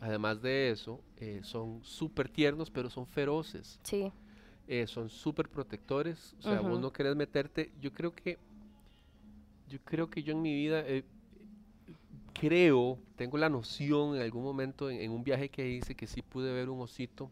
Además 0.00 0.42
de 0.42 0.70
eso, 0.70 1.00
eh, 1.16 1.40
son 1.42 1.82
súper 1.82 2.28
tiernos, 2.28 2.70
pero 2.70 2.90
son 2.90 3.06
feroces. 3.06 3.78
Sí, 3.82 4.12
eh, 4.66 4.86
son 4.86 5.08
súper 5.08 5.48
protectores. 5.48 6.34
O 6.38 6.42
sea, 6.42 6.60
vos 6.60 6.80
no 6.80 6.92
querés 6.92 7.16
meterte. 7.16 7.72
Yo 7.80 7.92
creo 7.92 8.14
que. 8.14 8.38
Yo 9.68 9.78
creo 9.84 10.10
que 10.10 10.22
yo 10.22 10.32
en 10.32 10.42
mi 10.42 10.54
vida. 10.54 10.82
eh, 10.86 11.04
creo, 12.34 12.98
tengo 13.16 13.38
la 13.38 13.48
noción 13.48 14.16
en 14.16 14.22
algún 14.22 14.42
momento 14.42 14.90
en, 14.90 15.00
en 15.00 15.10
un 15.12 15.22
viaje 15.22 15.48
que 15.48 15.68
hice 15.68 15.94
que 15.94 16.06
sí 16.06 16.20
pude 16.20 16.52
ver 16.52 16.68
un 16.68 16.80
osito 16.80 17.30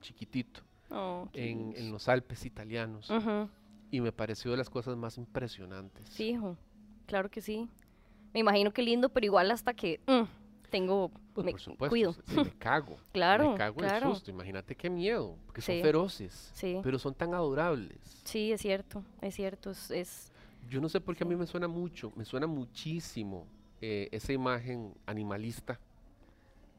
chiquitito 0.00 0.60
Oh, 0.88 1.28
en, 1.32 1.90
los 1.90 2.08
Alpes 2.08 2.44
italianos. 2.46 3.10
Ujú, 3.10 3.48
Y 3.90 4.00
me 4.00 4.12
pareció 4.12 4.52
de 4.52 4.56
las 4.56 4.70
cosas 4.70 4.96
más 4.96 5.18
impresionantes. 5.18 6.08
Sí, 6.10 6.30
hijo. 6.30 6.56
Claro 7.06 7.28
que 7.28 7.40
sí. 7.40 7.68
Me 8.32 8.40
imagino 8.40 8.72
que 8.72 8.82
lindo, 8.82 9.08
pero 9.08 9.26
igual 9.26 9.50
hasta 9.50 9.74
que 9.74 10.00
mm, 10.06 10.22
tengo... 10.70 11.10
Pues 11.34 11.44
me 11.44 11.50
por 11.52 11.60
supuesto, 11.60 11.90
cuido. 11.90 12.12
sí, 12.12 12.36
me 12.36 12.50
cago. 12.58 12.98
Claro, 13.12 13.52
me 13.52 13.56
cago 13.58 13.76
claro. 13.76 14.08
el 14.08 14.14
susto. 14.14 14.30
Imagínate 14.30 14.74
qué 14.74 14.88
miedo. 14.90 15.36
Porque 15.46 15.60
son 15.60 15.74
Sí. 15.76 15.82
feroces. 15.82 16.50
Sí. 16.54 16.80
Pero 16.82 16.98
son 16.98 17.14
tan 17.14 17.34
adorables. 17.34 17.98
Sí, 18.24 18.52
es 18.52 18.60
cierto, 18.62 19.02
es 19.20 19.34
cierto. 19.34 19.70
Es, 19.70 19.90
es- 19.90 20.32
Yo 20.68 20.80
no 20.80 20.88
sé 20.88 21.00
por 21.00 21.14
qué 21.16 21.24
a 21.24 21.26
mí 21.26 21.36
me 21.36 21.46
suena 21.46 21.68
mucho, 21.68 22.12
me 22.16 22.24
suena 22.24 22.46
muchísimo 22.46 23.46
eh, 23.80 24.08
esa 24.12 24.32
imagen 24.32 24.94
animalista 25.06 25.78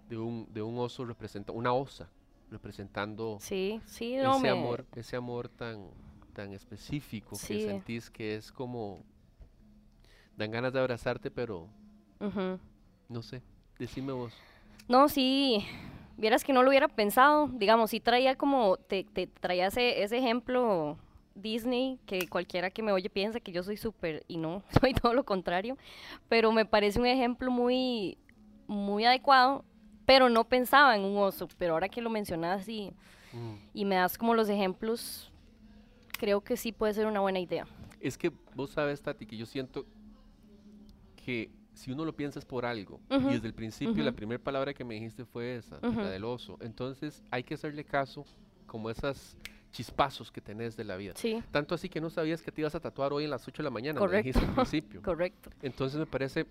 de 0.10 0.17
un, 0.17 0.47
de 0.54 0.62
un 0.62 0.78
oso 0.80 1.06
representa 1.06 1.52
una 1.52 1.71
osa 1.73 2.10
representando 2.50 3.38
sí, 3.41 3.80
sí, 3.86 4.15
no 4.15 4.34
ese 4.34 4.41
me... 4.41 4.50
amor, 4.50 4.86
ese 4.95 5.15
amor 5.17 5.47
tan, 5.50 5.89
tan 6.34 6.54
específico 6.54 7.32
que 7.32 7.36
Sí. 7.45 7.62
sentís 7.62 8.10
que 8.10 8.36
es 8.36 8.52
como 8.52 9.04
dan 10.36 10.50
ganas 10.52 10.73
de 10.73 10.80
abrazarte, 10.80 11.30
pero 11.30 11.67
Ujú. 12.19 12.60
no 13.10 13.21
sé, 13.21 13.41
decime 13.79 14.13
vos. 14.13 14.33
No, 14.87 15.09
sí, 15.09 15.65
vieras 16.17 16.43
que 16.43 16.53
no 16.53 16.63
lo 16.63 16.69
hubiera 16.69 16.87
pensado. 16.87 17.47
Digamos, 17.53 17.89
sí 17.91 17.99
traía 17.99 18.35
como, 18.35 18.77
te, 18.77 19.03
te 19.03 19.27
traía 19.27 19.67
ese, 19.67 20.03
ese 20.03 20.17
ejemplo 20.17 20.97
Disney, 21.35 21.99
que 22.05 22.27
cualquiera 22.27 22.69
que 22.71 22.81
me 22.81 22.91
oye 22.91 23.09
piensa 23.09 23.39
que 23.39 23.51
yo 23.51 23.63
soy 23.63 23.77
súper, 23.77 24.23
y 24.27 24.37
no, 24.37 24.63
soy 24.81 24.93
todo 24.93 25.13
lo 25.13 25.25
contrario. 25.25 25.77
Pero 26.29 26.51
me 26.51 26.65
parece 26.65 26.99
un 26.99 27.05
ejemplo 27.05 27.51
muy, 27.51 28.17
muy 28.67 29.05
adecuado, 29.05 29.63
pero 30.05 30.29
no 30.29 30.45
pensaba 30.45 30.95
en 30.95 31.03
un 31.03 31.17
oso. 31.17 31.47
Pero 31.57 31.73
ahora 31.73 31.89
que 31.89 32.01
lo 32.01 32.09
mencionas 32.09 32.67
y, 32.69 32.91
Mm. 33.33 33.55
y 33.73 33.83
me 33.85 33.95
das 33.95 34.17
como 34.17 34.33
los 34.33 34.47
ejemplos, 34.47 35.29
creo 36.17 36.39
que 36.41 36.55
sí 36.55 36.71
puede 36.71 36.93
ser 36.93 37.05
una 37.07 37.19
buena 37.19 37.39
idea. 37.39 37.67
Es 37.99 38.17
que 38.17 38.31
vos 38.55 38.69
sabes, 38.71 39.01
Tati, 39.01 39.25
que 39.25 39.35
yo 39.35 39.45
siento 39.45 39.85
que 41.25 41.49
si 41.77 41.91
uno 41.91 42.03
lo 42.05 42.15
piensa 42.15 42.39
es 42.39 42.45
por 42.45 42.65
algo. 42.65 42.99
Y 43.09 43.19
desde 43.33 43.47
el 43.47 43.53
principio 43.53 44.03
la 44.03 44.11
primera 44.11 44.43
palabra 44.43 44.73
que 44.73 44.83
me 44.83 44.95
dijiste 44.95 45.23
fue 45.25 45.57
esa, 45.57 45.79
la 45.81 46.09
del 46.09 46.23
oso. 46.25 46.57
Entonces 46.61 47.23
hay 47.31 47.43
que 47.43 47.53
hacerle 47.53 47.83
caso 47.83 48.25
como 48.65 48.89
esas 48.89 49.37
chispazos 49.71 50.31
que 50.31 50.41
tenés 50.41 50.75
de 50.75 50.83
la 50.83 50.95
vida. 50.97 51.13
Sí, 51.15 51.41
Tanto 51.51 51.75
así 51.75 51.87
que 51.89 52.01
no 52.01 52.09
sabías 52.09 52.41
que 52.41 52.51
te 52.51 52.61
ibas 52.61 52.73
a 52.75 52.79
tatuar 52.79 53.13
hoy 53.13 53.25
en 53.25 53.29
las 53.29 53.47
8 53.47 53.57
de 53.57 53.63
la 53.63 53.69
mañana, 53.69 53.99
Correcto. 53.99 54.17
me 54.17 54.23
dijiste 54.33 54.45
al 54.45 54.55
principio. 54.55 55.01
correcto. 55.01 55.49
Entonces 55.61 55.99
me 55.99 56.05
parece 56.05 56.45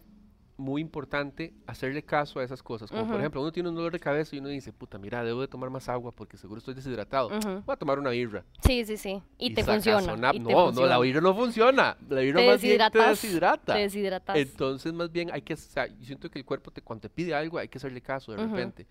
muy 0.56 0.80
importante 0.80 1.52
hacerle 1.66 2.02
caso 2.02 2.40
a 2.40 2.44
esas 2.44 2.62
cosas. 2.62 2.90
Como 2.90 3.06
por 3.06 3.18
ejemplo, 3.18 3.40
uno 3.40 3.52
tiene 3.52 3.68
un 3.68 3.74
dolor 3.74 3.92
de 3.92 4.00
cabeza 4.00 4.34
y 4.34 4.38
uno 4.38 4.48
dice, 4.48 4.72
puta, 4.72 4.98
mira, 4.98 5.22
debo 5.22 5.42
de 5.42 5.48
tomar 5.48 5.70
más 5.70 5.88
agua 5.88 6.12
porque 6.12 6.36
seguro 6.36 6.58
estoy 6.58 6.74
deshidratado. 6.74 7.28
Ujú. 7.28 7.62
Voy 7.64 7.72
a 7.72 7.76
tomar 7.76 7.98
una 7.98 8.10
birra. 8.10 8.44
Sí, 8.64 8.84
sí, 8.84 8.96
sí. 8.96 9.22
Y, 9.38 9.52
te 9.54 9.64
funciona. 9.64 10.32
y 10.32 10.38
no, 10.38 10.70
te 10.70 10.80
no, 10.80 10.86
la 10.86 10.98
birra 10.98 11.20
no 11.20 11.34
funciona. 11.34 11.96
La 12.08 12.20
birra 12.20 12.40
Te 12.40 12.46
más 12.46 12.62
bien 12.62 12.90
te 12.90 12.98
deshidrata. 12.98 13.74
Te 13.74 13.80
deshidratas. 13.80 14.36
Entonces, 14.36 14.92
más 14.92 15.12
bien 15.12 15.30
hay 15.32 15.42
que, 15.42 15.54
o 15.54 15.58
sea, 15.58 15.86
yo 15.86 16.04
siento 16.04 16.30
que 16.30 16.38
el 16.38 16.44
cuerpo 16.44 16.70
te, 16.70 16.80
cuando 16.80 17.02
te 17.02 17.10
pide 17.10 17.34
algo 17.34 17.58
hay 17.58 17.68
que 17.68 17.78
hacerle 17.78 18.00
caso 18.00 18.32
de 18.32 18.38
repente. 18.38 18.86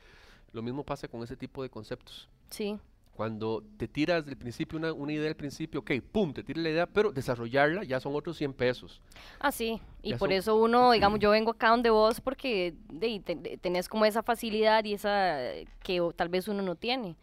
Lo 0.51 0.62
mismo 0.62 0.84
pasa 0.84 1.08
con 1.08 1.21
ese 1.23 1.36
tipo 1.36 1.63
de 1.63 1.69
conceptos. 1.69 2.30
Sí, 2.49 2.80
Cuando 3.15 3.63
te 3.78 3.88
tiras 3.88 4.25
del 4.25 4.36
principio 4.36 4.78
una, 4.78 4.91
una 4.91 5.13
idea 5.13 5.23
del 5.25 5.36
principio, 5.38 5.80
ok, 5.80 5.91
pum, 6.12 6.34
te 6.34 6.43
tiras 6.43 6.62
la 6.63 6.69
idea, 6.69 6.86
pero 6.86 7.12
desarrollarla 7.13 7.84
ya 7.86 7.99
son 8.01 8.13
otros 8.13 8.36
100 8.38 8.54
pesos. 8.54 9.01
ah, 9.39 9.51
sí. 9.54 9.80
Y 10.01 10.10
Ya 10.12 10.17
por 10.17 10.30
son- 10.30 10.38
eso 10.38 10.56
uno, 10.58 10.91
digamos, 10.91 11.19
yo 11.19 11.32
vengo 11.32 11.51
acá 11.51 11.69
donde 11.69 11.89
vos 11.89 12.19
porque 12.19 12.75
de, 12.91 13.21
de- 13.25 13.58
tenés 13.58 13.88
como 13.88 14.04
esa 14.06 14.21
facilidad 14.21 14.84
y 14.84 14.93
esa 14.93 15.38
que 15.82 16.01
o- 16.01 16.12
tal 16.12 16.28
vez 16.28 16.47
uno 16.49 16.62
no 16.62 16.75
tiene. 16.75 17.15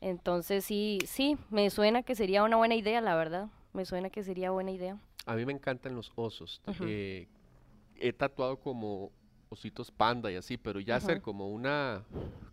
Entonces 0.00 0.64
sí, 0.64 0.98
sí, 1.06 1.36
me 1.50 1.68
suena 1.70 2.02
que 2.02 2.14
sería 2.14 2.42
una 2.42 2.56
buena 2.56 2.74
idea, 2.74 3.00
la 3.00 3.14
verdad. 3.16 3.48
Me 3.72 3.84
suena 3.84 4.08
que 4.08 4.22
sería 4.22 4.50
buena 4.50 4.70
idea. 4.70 4.98
A 5.26 5.34
mí 5.34 5.44
me 5.44 5.52
encantan 5.52 5.94
los 5.94 6.12
osos. 6.16 6.62
Eh, 6.80 7.28
he 7.96 8.12
tatuado 8.12 8.58
como 8.58 9.10
ositos 9.56 9.90
panda 9.90 10.30
y 10.30 10.36
así, 10.36 10.56
pero 10.58 10.80
ya 10.80 10.96
hacer 10.96 11.20
como 11.22 11.48
una, 11.48 12.02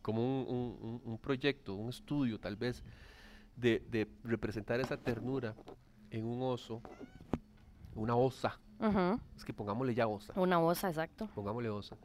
como 0.01 0.21
un, 0.23 0.79
un- 0.81 1.01
un- 1.03 1.17
proyecto, 1.17 1.75
un 1.75 1.89
estudio 1.89 2.39
tal 2.39 2.55
vez, 2.55 2.81
de, 3.57 3.79
de 3.91 4.07
representar 4.23 4.79
esa 4.79 4.97
ternura 4.97 5.53
en 6.11 6.25
un 6.25 6.41
oso, 6.41 6.81
una 7.95 8.15
osa, 8.15 8.57
es 9.37 9.43
que 9.45 9.53
pongámosle 9.53 9.93
ya 9.93 10.07
osa, 10.07 10.33
Una 10.35 10.59
osa, 10.59 10.89
exacto. 10.89 11.27
pongámosle 11.35 11.69
osa. 11.69 11.95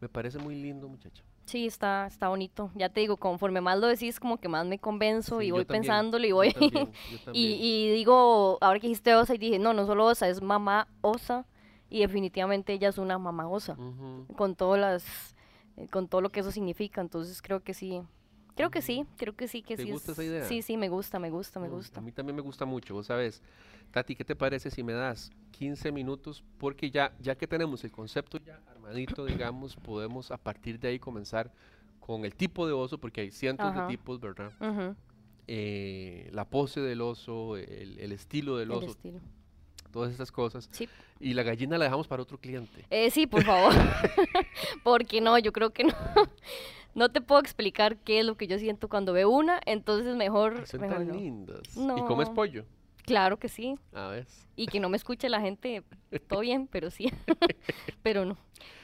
Me 0.00 0.08
parece 0.08 0.38
muy 0.38 0.54
lindo, 0.54 0.88
muchacha. 0.88 1.22
Sí, 1.46 1.66
está, 1.66 2.06
está 2.06 2.28
bonito. 2.28 2.70
Ya 2.74 2.88
te 2.88 3.00
digo, 3.00 3.16
conforme 3.16 3.60
más 3.60 3.78
lo 3.78 3.86
decís, 3.86 4.18
como 4.18 4.38
que 4.38 4.48
más 4.48 4.66
me 4.66 4.78
convenzo 4.78 5.38
Sí, 5.40 5.46
y 5.46 5.48
yo 5.48 5.54
voy 5.54 5.64
también, 5.64 5.82
pensándolo 5.82 6.24
y 6.24 6.28
yo 6.28 6.34
voy... 6.36 6.52
también, 6.52 6.92
yo 7.10 7.16
y, 7.16 7.24
también. 7.24 7.58
y 7.60 7.90
digo, 7.92 8.58
ahora 8.60 8.80
que 8.80 8.86
dijiste 8.88 9.14
osa, 9.14 9.34
y 9.34 9.38
dije, 9.38 9.58
no, 9.58 9.72
no 9.74 9.86
solo 9.86 10.06
osa, 10.06 10.28
es 10.28 10.40
mamá 10.42 10.88
osa. 11.02 11.46
Y 11.90 12.00
definitivamente 12.00 12.72
ella 12.72 12.88
es 12.88 12.98
una 12.98 13.18
mamá 13.18 13.46
osa. 13.48 13.74
Ujú. 13.74 14.26
Con 14.36 14.54
todas 14.56 14.80
las... 14.80 15.34
eh, 15.76 15.86
Con 15.88 16.08
todo 16.08 16.20
lo 16.20 16.30
que 16.30 16.40
eso 16.40 16.50
significa. 16.50 17.00
Entonces 17.00 17.40
creo 17.42 17.60
que 17.62 17.74
sí. 17.74 18.02
Creo 18.56 18.70
que 18.70 18.82
sí, 18.82 19.04
creo 19.16 19.34
que 19.34 19.48
sí, 19.48 19.62
que 19.62 19.76
¿Te 19.76 19.82
sí. 19.82 19.90
gusta 19.90 20.12
es- 20.12 20.18
esa 20.18 20.24
idea? 20.28 20.44
Sí, 20.44 20.62
sí, 20.62 20.76
me 20.76 20.88
gusta, 20.88 21.18
me 21.18 21.28
gusta, 21.28 21.58
me 21.58 21.68
gusta. 21.68 21.98
A 21.98 22.02
mí 22.02 22.12
también 22.12 22.36
me 22.36 22.42
gusta 22.42 22.64
mucho, 22.64 22.94
vos 22.94 23.06
sabes. 23.06 23.42
Tati, 23.90 24.14
¿qué 24.14 24.24
te 24.24 24.36
parece 24.36 24.70
si 24.70 24.84
me 24.84 24.92
das 24.92 25.32
15 25.50 25.90
minutos? 25.90 26.44
Porque 26.58 26.88
ya, 26.90 27.12
ya 27.18 27.34
que 27.36 27.48
tenemos 27.48 27.82
el 27.82 27.90
concepto 27.90 28.38
ya 28.38 28.60
armadito, 28.70 29.24
digamos, 29.26 29.74
podemos 29.76 30.30
a 30.30 30.36
partir 30.36 30.78
de 30.78 30.86
ahí 30.88 30.98
comenzar 31.00 31.50
con 31.98 32.24
el 32.24 32.34
tipo 32.36 32.66
de 32.68 32.72
oso, 32.74 32.98
porque 32.98 33.22
hay 33.22 33.30
cientos 33.32 33.66
Ajá. 33.66 33.82
de 33.82 33.88
tipos, 33.88 34.20
¿verdad? 34.20 34.52
Eh, 35.46 36.30
la 36.32 36.48
pose 36.48 36.80
del 36.80 37.00
oso, 37.00 37.56
el, 37.56 37.98
el 37.98 38.12
estilo 38.12 38.56
del 38.56 38.70
el 38.70 38.76
oso, 38.78 38.90
estilo. 38.92 39.20
Todas 39.94 40.12
esas 40.12 40.30
cosas. 40.32 40.68
Sí. 40.72 40.88
Y 41.20 41.32
la 41.34 41.44
gallina 41.44 41.78
la 41.78 41.84
dejamos 41.84 42.08
para 42.08 42.20
otro 42.22 42.36
cliente. 42.36 42.84
Eh, 42.90 43.10
sí, 43.12 43.26
por 43.28 43.44
favor. 43.44 43.72
Porque 44.82 45.20
no, 45.20 45.38
yo 45.38 45.52
creo 45.52 45.70
que 45.70 45.84
no. 45.84 45.94
No 46.96 47.08
te 47.08 47.20
puedo 47.20 47.40
explicar 47.40 47.96
qué 47.96 48.20
es 48.20 48.24
lo 48.24 48.36
que 48.36 48.46
yo 48.46 48.56
siento 48.56 48.88
cuando 48.88 49.12
veo 49.12 49.28
una, 49.28 49.60
entonces 49.66 50.14
mejor, 50.14 50.64
Son 50.68 50.80
mejor 50.80 50.98
tan 50.98 51.08
no. 51.08 51.14
lindas. 51.14 51.60
¿Y 51.76 52.02
comes 52.06 52.28
No. 52.28 52.34
pollo? 52.34 52.64
Claro 53.02 53.36
que 53.36 53.48
sí. 53.48 53.74
A 53.92 54.06
ver. 54.10 54.28
Y 54.54 54.66
que 54.68 54.78
no 54.78 54.88
me 54.88 54.96
escuche 54.96 55.28
la 55.28 55.40
gente, 55.40 55.82
todo 56.28 56.38
bien, 56.40 56.68
pero 56.68 56.92
sí. 56.92 57.12
pero 58.04 58.24
no. 58.24 58.38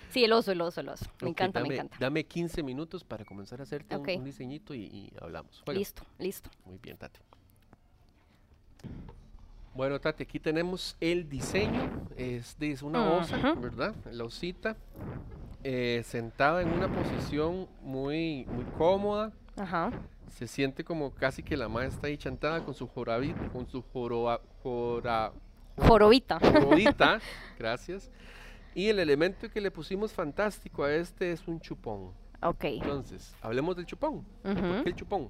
Sí, 0.08 0.24
el 0.24 0.32
oso, 0.32 0.50
el 0.50 0.60
oso, 0.60 0.80
el 0.80 0.88
oso. 0.88 1.06
Me 1.22 1.28
encanta, 1.28 1.60
dame, 1.60 1.68
me 1.68 1.74
encanta. 1.76 1.96
Dame 2.00 2.24
15 2.24 2.64
minutos 2.64 3.04
para 3.04 3.24
comenzar 3.24 3.60
a 3.60 3.62
hacerte 3.62 3.96
un- 3.96 4.24
diseñito 4.24 4.74
y, 4.74 4.80
y 4.86 5.12
hablamos. 5.20 5.62
Juega. 5.64 5.78
Listo, 5.78 6.02
listo. 6.18 6.50
Muy 6.64 6.78
bien, 6.82 6.96
Tati. 6.96 7.20
Bueno, 9.74 10.00
Tati, 10.00 10.24
aquí 10.24 10.40
tenemos 10.40 10.96
el 11.00 11.28
diseño. 11.28 11.90
Es, 12.16 12.58
de- 12.58 12.72
es 12.72 12.82
una 12.82 13.08
osa, 13.12 13.36
Ujú. 13.52 13.60
¿verdad? 13.60 13.94
La 14.10 14.24
osita. 14.24 14.76
eh, 15.62 16.00
sentada 16.06 16.62
en 16.62 16.70
una 16.70 16.88
posición 16.88 17.68
muy, 17.82 18.46
muy 18.46 18.64
cómoda. 18.78 19.30
Ajá. 19.58 19.90
Se 20.30 20.46
siente 20.46 20.84
como 20.84 21.10
casi 21.12 21.42
que 21.42 21.54
la 21.54 21.68
madre 21.68 21.88
está 21.88 22.06
ahí 22.06 22.16
chantada 22.16 22.64
con 22.64 22.72
su 22.72 22.88
jorabito, 22.88 23.38
con 23.52 23.68
su 23.68 23.82
joroba, 23.82 24.40
jora, 24.62 25.32
Jorobita. 25.76 26.38
jorodita. 26.40 27.20
Gracias. 27.58 28.10
Y 28.74 28.88
el 28.88 29.00
elemento 29.00 29.50
que 29.50 29.60
le 29.60 29.70
pusimos 29.70 30.12
fantástico 30.14 30.82
a 30.84 30.94
este 30.94 31.30
es 31.32 31.46
un 31.46 31.60
chupón. 31.60 32.12
Ok. 32.42 32.64
Entonces, 32.64 33.34
hablemos 33.42 33.76
del 33.76 33.84
chupón. 33.84 34.24
¿Por 34.42 34.54
qué 34.82 34.88
el 34.88 34.96
chupón? 34.96 35.28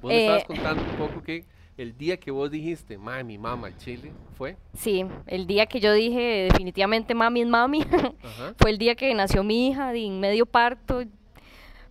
Vos 0.00 0.08
me 0.10 0.22
estabas 0.22 0.42
Eh, 0.42 0.46
contando 0.48 0.82
un 0.82 0.96
poco 0.96 1.22
que 1.22 1.44
el 1.76 1.96
día 1.96 2.18
que 2.18 2.30
vos 2.30 2.50
dijiste, 2.50 2.98
mami, 2.98 3.24
mi 3.24 3.38
mamá, 3.38 3.68
el 3.68 3.76
chile, 3.78 4.12
fue. 4.36 4.56
Sí, 4.74 5.04
el 5.26 5.46
día 5.46 5.66
que 5.66 5.80
yo 5.80 5.92
dije 5.92 6.48
definitivamente 6.50 7.14
mami 7.14 7.42
es 7.42 7.48
mami, 7.48 7.82
fue 8.58 8.70
el 8.70 8.78
día 8.78 8.94
que 8.94 9.12
nació 9.14 9.42
mi 9.42 9.68
hija, 9.68 9.92
de 9.92 10.04
en 10.04 10.20
medio 10.20 10.46
parto. 10.46 11.02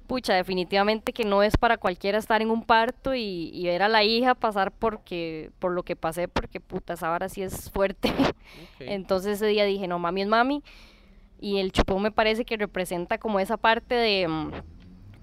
Pucha, 0.07 0.33
definitivamente 0.33 1.13
que 1.13 1.23
no 1.23 1.41
es 1.41 1.55
para 1.55 1.77
cualquiera 1.77 2.17
estar 2.17 2.41
en 2.41 2.51
un 2.51 2.63
parto 2.63 3.15
y, 3.15 3.49
y 3.53 3.63
ver 3.67 3.81
a 3.81 3.87
la 3.87 4.03
hija 4.03 4.35
pasar 4.35 4.71
porque, 4.71 5.51
por 5.57 5.71
lo 5.71 5.83
que 5.83 5.95
pasé, 5.95 6.27
porque 6.27 6.59
puta, 6.59 6.93
esa 6.93 7.09
vara 7.09 7.29
sí 7.29 7.41
es 7.41 7.71
fuerte. 7.71 8.11
Entonces 8.79 9.37
ese 9.37 9.47
día 9.47 9.63
dije, 9.63 9.87
no, 9.87 9.99
mami 9.99 10.23
es 10.23 10.27
mami. 10.27 10.63
Y 11.39 11.59
el 11.59 11.71
chupón 11.71 12.03
me 12.03 12.11
parece 12.11 12.43
que 12.43 12.57
representa 12.57 13.17
como 13.17 13.39
esa 13.39 13.55
parte 13.55 13.95
de, 13.95 14.27
mm, 14.27 14.51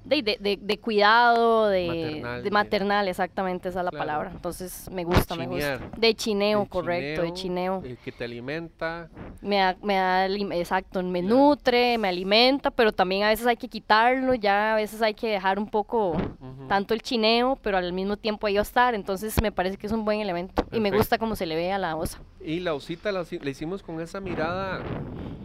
de, 0.09 0.23
de- 0.23 0.39
de- 0.41 0.59
de 0.61 0.79
cuidado, 0.79 1.69
de 1.69 1.87
Maternal, 1.87 2.43
de 2.43 2.51
maternal, 2.51 3.09
exactamente 3.09 3.69
esa 3.69 3.81
es 3.81 3.85
la 3.85 3.91
Claro. 3.91 4.07
palabra. 4.07 4.31
Entonces 4.35 4.89
me 4.91 5.05
gusta, 5.05 5.35
me 5.37 5.47
gusta. 5.47 5.77
Chinear. 5.79 5.97
De 5.99 6.15
chineo, 6.15 6.63
El 6.63 6.69
correcto, 6.69 7.23
de 7.23 7.33
chineo. 7.35 7.83
El 7.85 7.97
que 7.99 8.13
te 8.13 8.25
alimenta. 8.25 9.09
Me 9.43 9.57
da, 9.59 9.77
me 9.83 9.95
da, 9.95 10.27
exacto, 10.57 11.03
me 11.03 11.21
Claro. 11.21 11.37
nutre, 11.37 11.99
me 11.99 12.09
alimenta, 12.09 12.71
pero 12.71 12.93
también 12.93 13.23
a 13.25 13.29
veces 13.29 13.47
hay 13.47 13.57
que 13.57 13.69
quitarlo, 13.69 14.35
ya 14.35 14.73
a 14.73 14.77
veces 14.77 15.01
hay 15.03 15.15
que 15.15 15.29
dejar 15.29 15.59
un 15.59 15.69
poco 15.69 16.11
ujú. 16.11 16.67
tanto 16.69 16.95
el 16.95 17.03
chineo, 17.03 17.57
pero 17.63 17.77
al 17.79 17.93
mismo 17.93 18.17
tiempo 18.17 18.47
ahí 18.47 18.55
va 18.55 18.61
a 18.61 18.63
estar, 18.63 18.95
entonces 18.95 19.41
me 19.43 19.53
parece 19.53 19.77
que 19.77 19.87
es 19.87 19.93
un 19.93 20.05
buen 20.05 20.21
elemento 20.21 20.65
y 20.73 20.81
me 20.81 20.91
gusta 20.91 21.19
cómo 21.19 21.37
se 21.37 21.47
le 21.47 21.55
ve 21.55 21.71
a 21.73 21.79
la 21.79 21.97
osa. 21.97 22.19
Y 22.41 22.61
la 22.61 22.75
osita 22.75 23.13
la, 23.13 23.25
la 23.43 23.51
hicimos 23.51 23.83
con 23.83 24.01
esa 24.01 24.21
mirada 24.21 24.81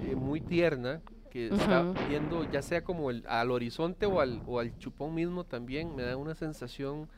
eh, 0.03 0.15
muy 0.15 0.39
tierna 0.41 1.01
que 1.33 1.47
está 1.47 1.81
viendo 2.07 2.47
ya 2.51 2.61
sea 2.61 2.83
como 2.83 3.09
el, 3.09 3.25
al 3.27 3.49
horizonte 3.49 4.05
o 4.05 4.21
al, 4.21 4.43
o 4.45 4.59
al 4.59 4.77
chupón 4.77 5.15
mismo 5.15 5.43
también 5.43 5.95
me 5.95 6.03
da 6.03 6.15
una 6.15 6.35
sensación 6.35 7.09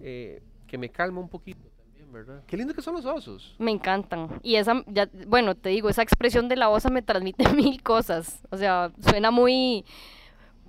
eh, 0.00 0.40
que 0.68 0.78
me 0.78 0.90
calma 0.90 1.18
un 1.18 1.28
poquito 1.28 1.68
también, 1.76 2.12
¿verdad? 2.12 2.44
Qué 2.46 2.56
lindo 2.56 2.72
que 2.72 2.82
son 2.82 2.94
los 2.94 3.04
osos. 3.04 3.56
Me 3.58 3.72
encantan. 3.72 4.38
Y 4.44 4.54
esa, 4.54 4.84
ya, 4.86 5.10
bueno, 5.26 5.56
te 5.56 5.70
digo, 5.70 5.88
esa 5.88 6.02
expresión 6.02 6.48
de 6.48 6.54
la 6.54 6.70
osa 6.70 6.88
me 6.88 7.02
transmite 7.02 7.48
mil 7.52 7.82
cosas. 7.82 8.46
O 8.50 8.56
sea, 8.56 8.92
suena 9.00 9.32
muy, 9.32 9.84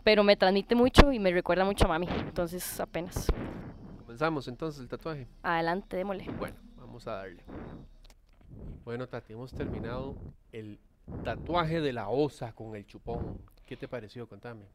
pero 0.04 0.24
me 0.24 0.36
transmite 0.36 0.74
mucho 0.74 1.12
y 1.12 1.20
me 1.20 1.32
recuerda 1.32 1.66
mucho 1.66 1.86
a 1.86 1.90
mami. 1.90 2.08
Entonces, 2.22 2.80
apenas. 2.80 3.28
Comenzamos 4.00 4.48
entonces 4.48 4.82
el 4.82 4.88
tatuaje. 4.88 5.28
Adelante, 5.44 5.96
démosle. 5.96 6.26
Bueno, 6.40 6.58
vamos 6.76 7.06
a 7.06 7.12
darle. 7.12 7.44
Bueno, 8.84 9.06
Tati, 9.06 9.34
hemos 9.34 9.54
terminado 9.54 10.16
el 10.52 10.80
tatuaje 11.24 11.82
de 11.82 11.94
la 11.94 12.10
osa 12.10 12.54
con 12.54 12.76
el 12.76 12.86
chupón. 12.86 13.40
¿Qué 13.66 13.76
te 13.78 13.88
pareció? 13.88 14.28
Contame. 14.28 14.66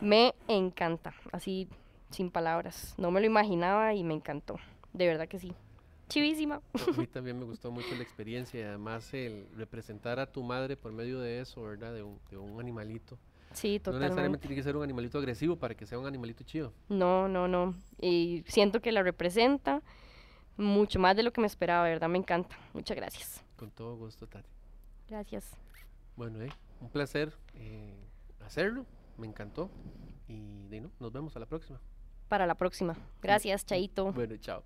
Me 0.00 0.34
encanta, 0.48 1.14
así 1.32 1.68
sin 2.10 2.30
palabras. 2.30 2.94
No 2.98 3.10
me 3.10 3.20
lo 3.20 3.26
imaginaba 3.26 3.94
y 3.94 4.04
me 4.04 4.14
encantó. 4.14 4.56
De 4.92 5.06
verdad 5.06 5.26
que 5.28 5.38
sí. 5.38 5.52
Chivísima. 6.08 6.60
A 6.74 6.98
mí 6.98 7.06
también 7.12 7.38
me 7.38 7.44
gustó 7.44 7.70
mucho 7.72 7.94
la 7.96 8.02
experiencia 8.02 8.60
y 8.60 8.62
además 8.62 9.12
el 9.14 9.48
representar 9.56 10.20
a 10.20 10.30
tu 10.30 10.42
madre 10.42 10.76
por 10.76 10.92
medio 10.92 11.18
de 11.18 11.40
eso, 11.40 11.62
¿verdad? 11.62 11.92
De 11.94 12.02
un, 12.02 12.20
de 12.30 12.36
un 12.36 12.60
animalito. 12.60 13.18
Sí, 13.52 13.80
No 13.84 13.92
necesariamente 13.92 14.10
totalmente. 14.10 14.38
tiene 14.46 14.54
que 14.56 14.62
ser 14.62 14.76
un 14.76 14.82
animalito 14.82 15.18
agresivo 15.18 15.56
para 15.56 15.74
que 15.74 15.86
sea 15.86 15.98
un 15.98 16.06
animalito 16.06 16.44
chido. 16.44 16.72
No, 16.88 17.26
no, 17.26 17.48
no. 17.48 17.74
Y 18.00 18.44
siento 18.46 18.80
que 18.80 18.92
la 18.92 19.02
representa 19.02 19.82
mucho 20.56 20.98
más 21.00 21.16
de 21.16 21.22
lo 21.22 21.32
que 21.32 21.40
me 21.40 21.46
esperaba, 21.46 21.84
verdad 21.84 22.08
me 22.08 22.18
encanta. 22.18 22.56
Muchas 22.72 22.96
gracias. 22.96 23.42
Con 23.56 23.70
todo 23.70 23.96
gusto, 23.96 24.26
Tati. 24.26 24.48
Gracias. 25.08 25.56
Bueno, 26.16 26.40
eh, 26.42 26.50
un 26.80 26.88
placer 26.88 27.32
eh, 27.54 27.94
hacerlo. 28.44 28.86
Me 29.18 29.26
encantó. 29.26 29.70
Y 30.28 30.66
de, 30.68 30.80
no, 30.80 30.90
nos 30.98 31.12
vemos 31.12 31.36
a 31.36 31.38
la 31.38 31.46
próxima. 31.46 31.80
Para 32.28 32.46
la 32.46 32.54
próxima. 32.54 32.96
Gracias, 33.22 33.64
Chaito. 33.64 34.12
Bueno, 34.12 34.36
chao. 34.38 34.62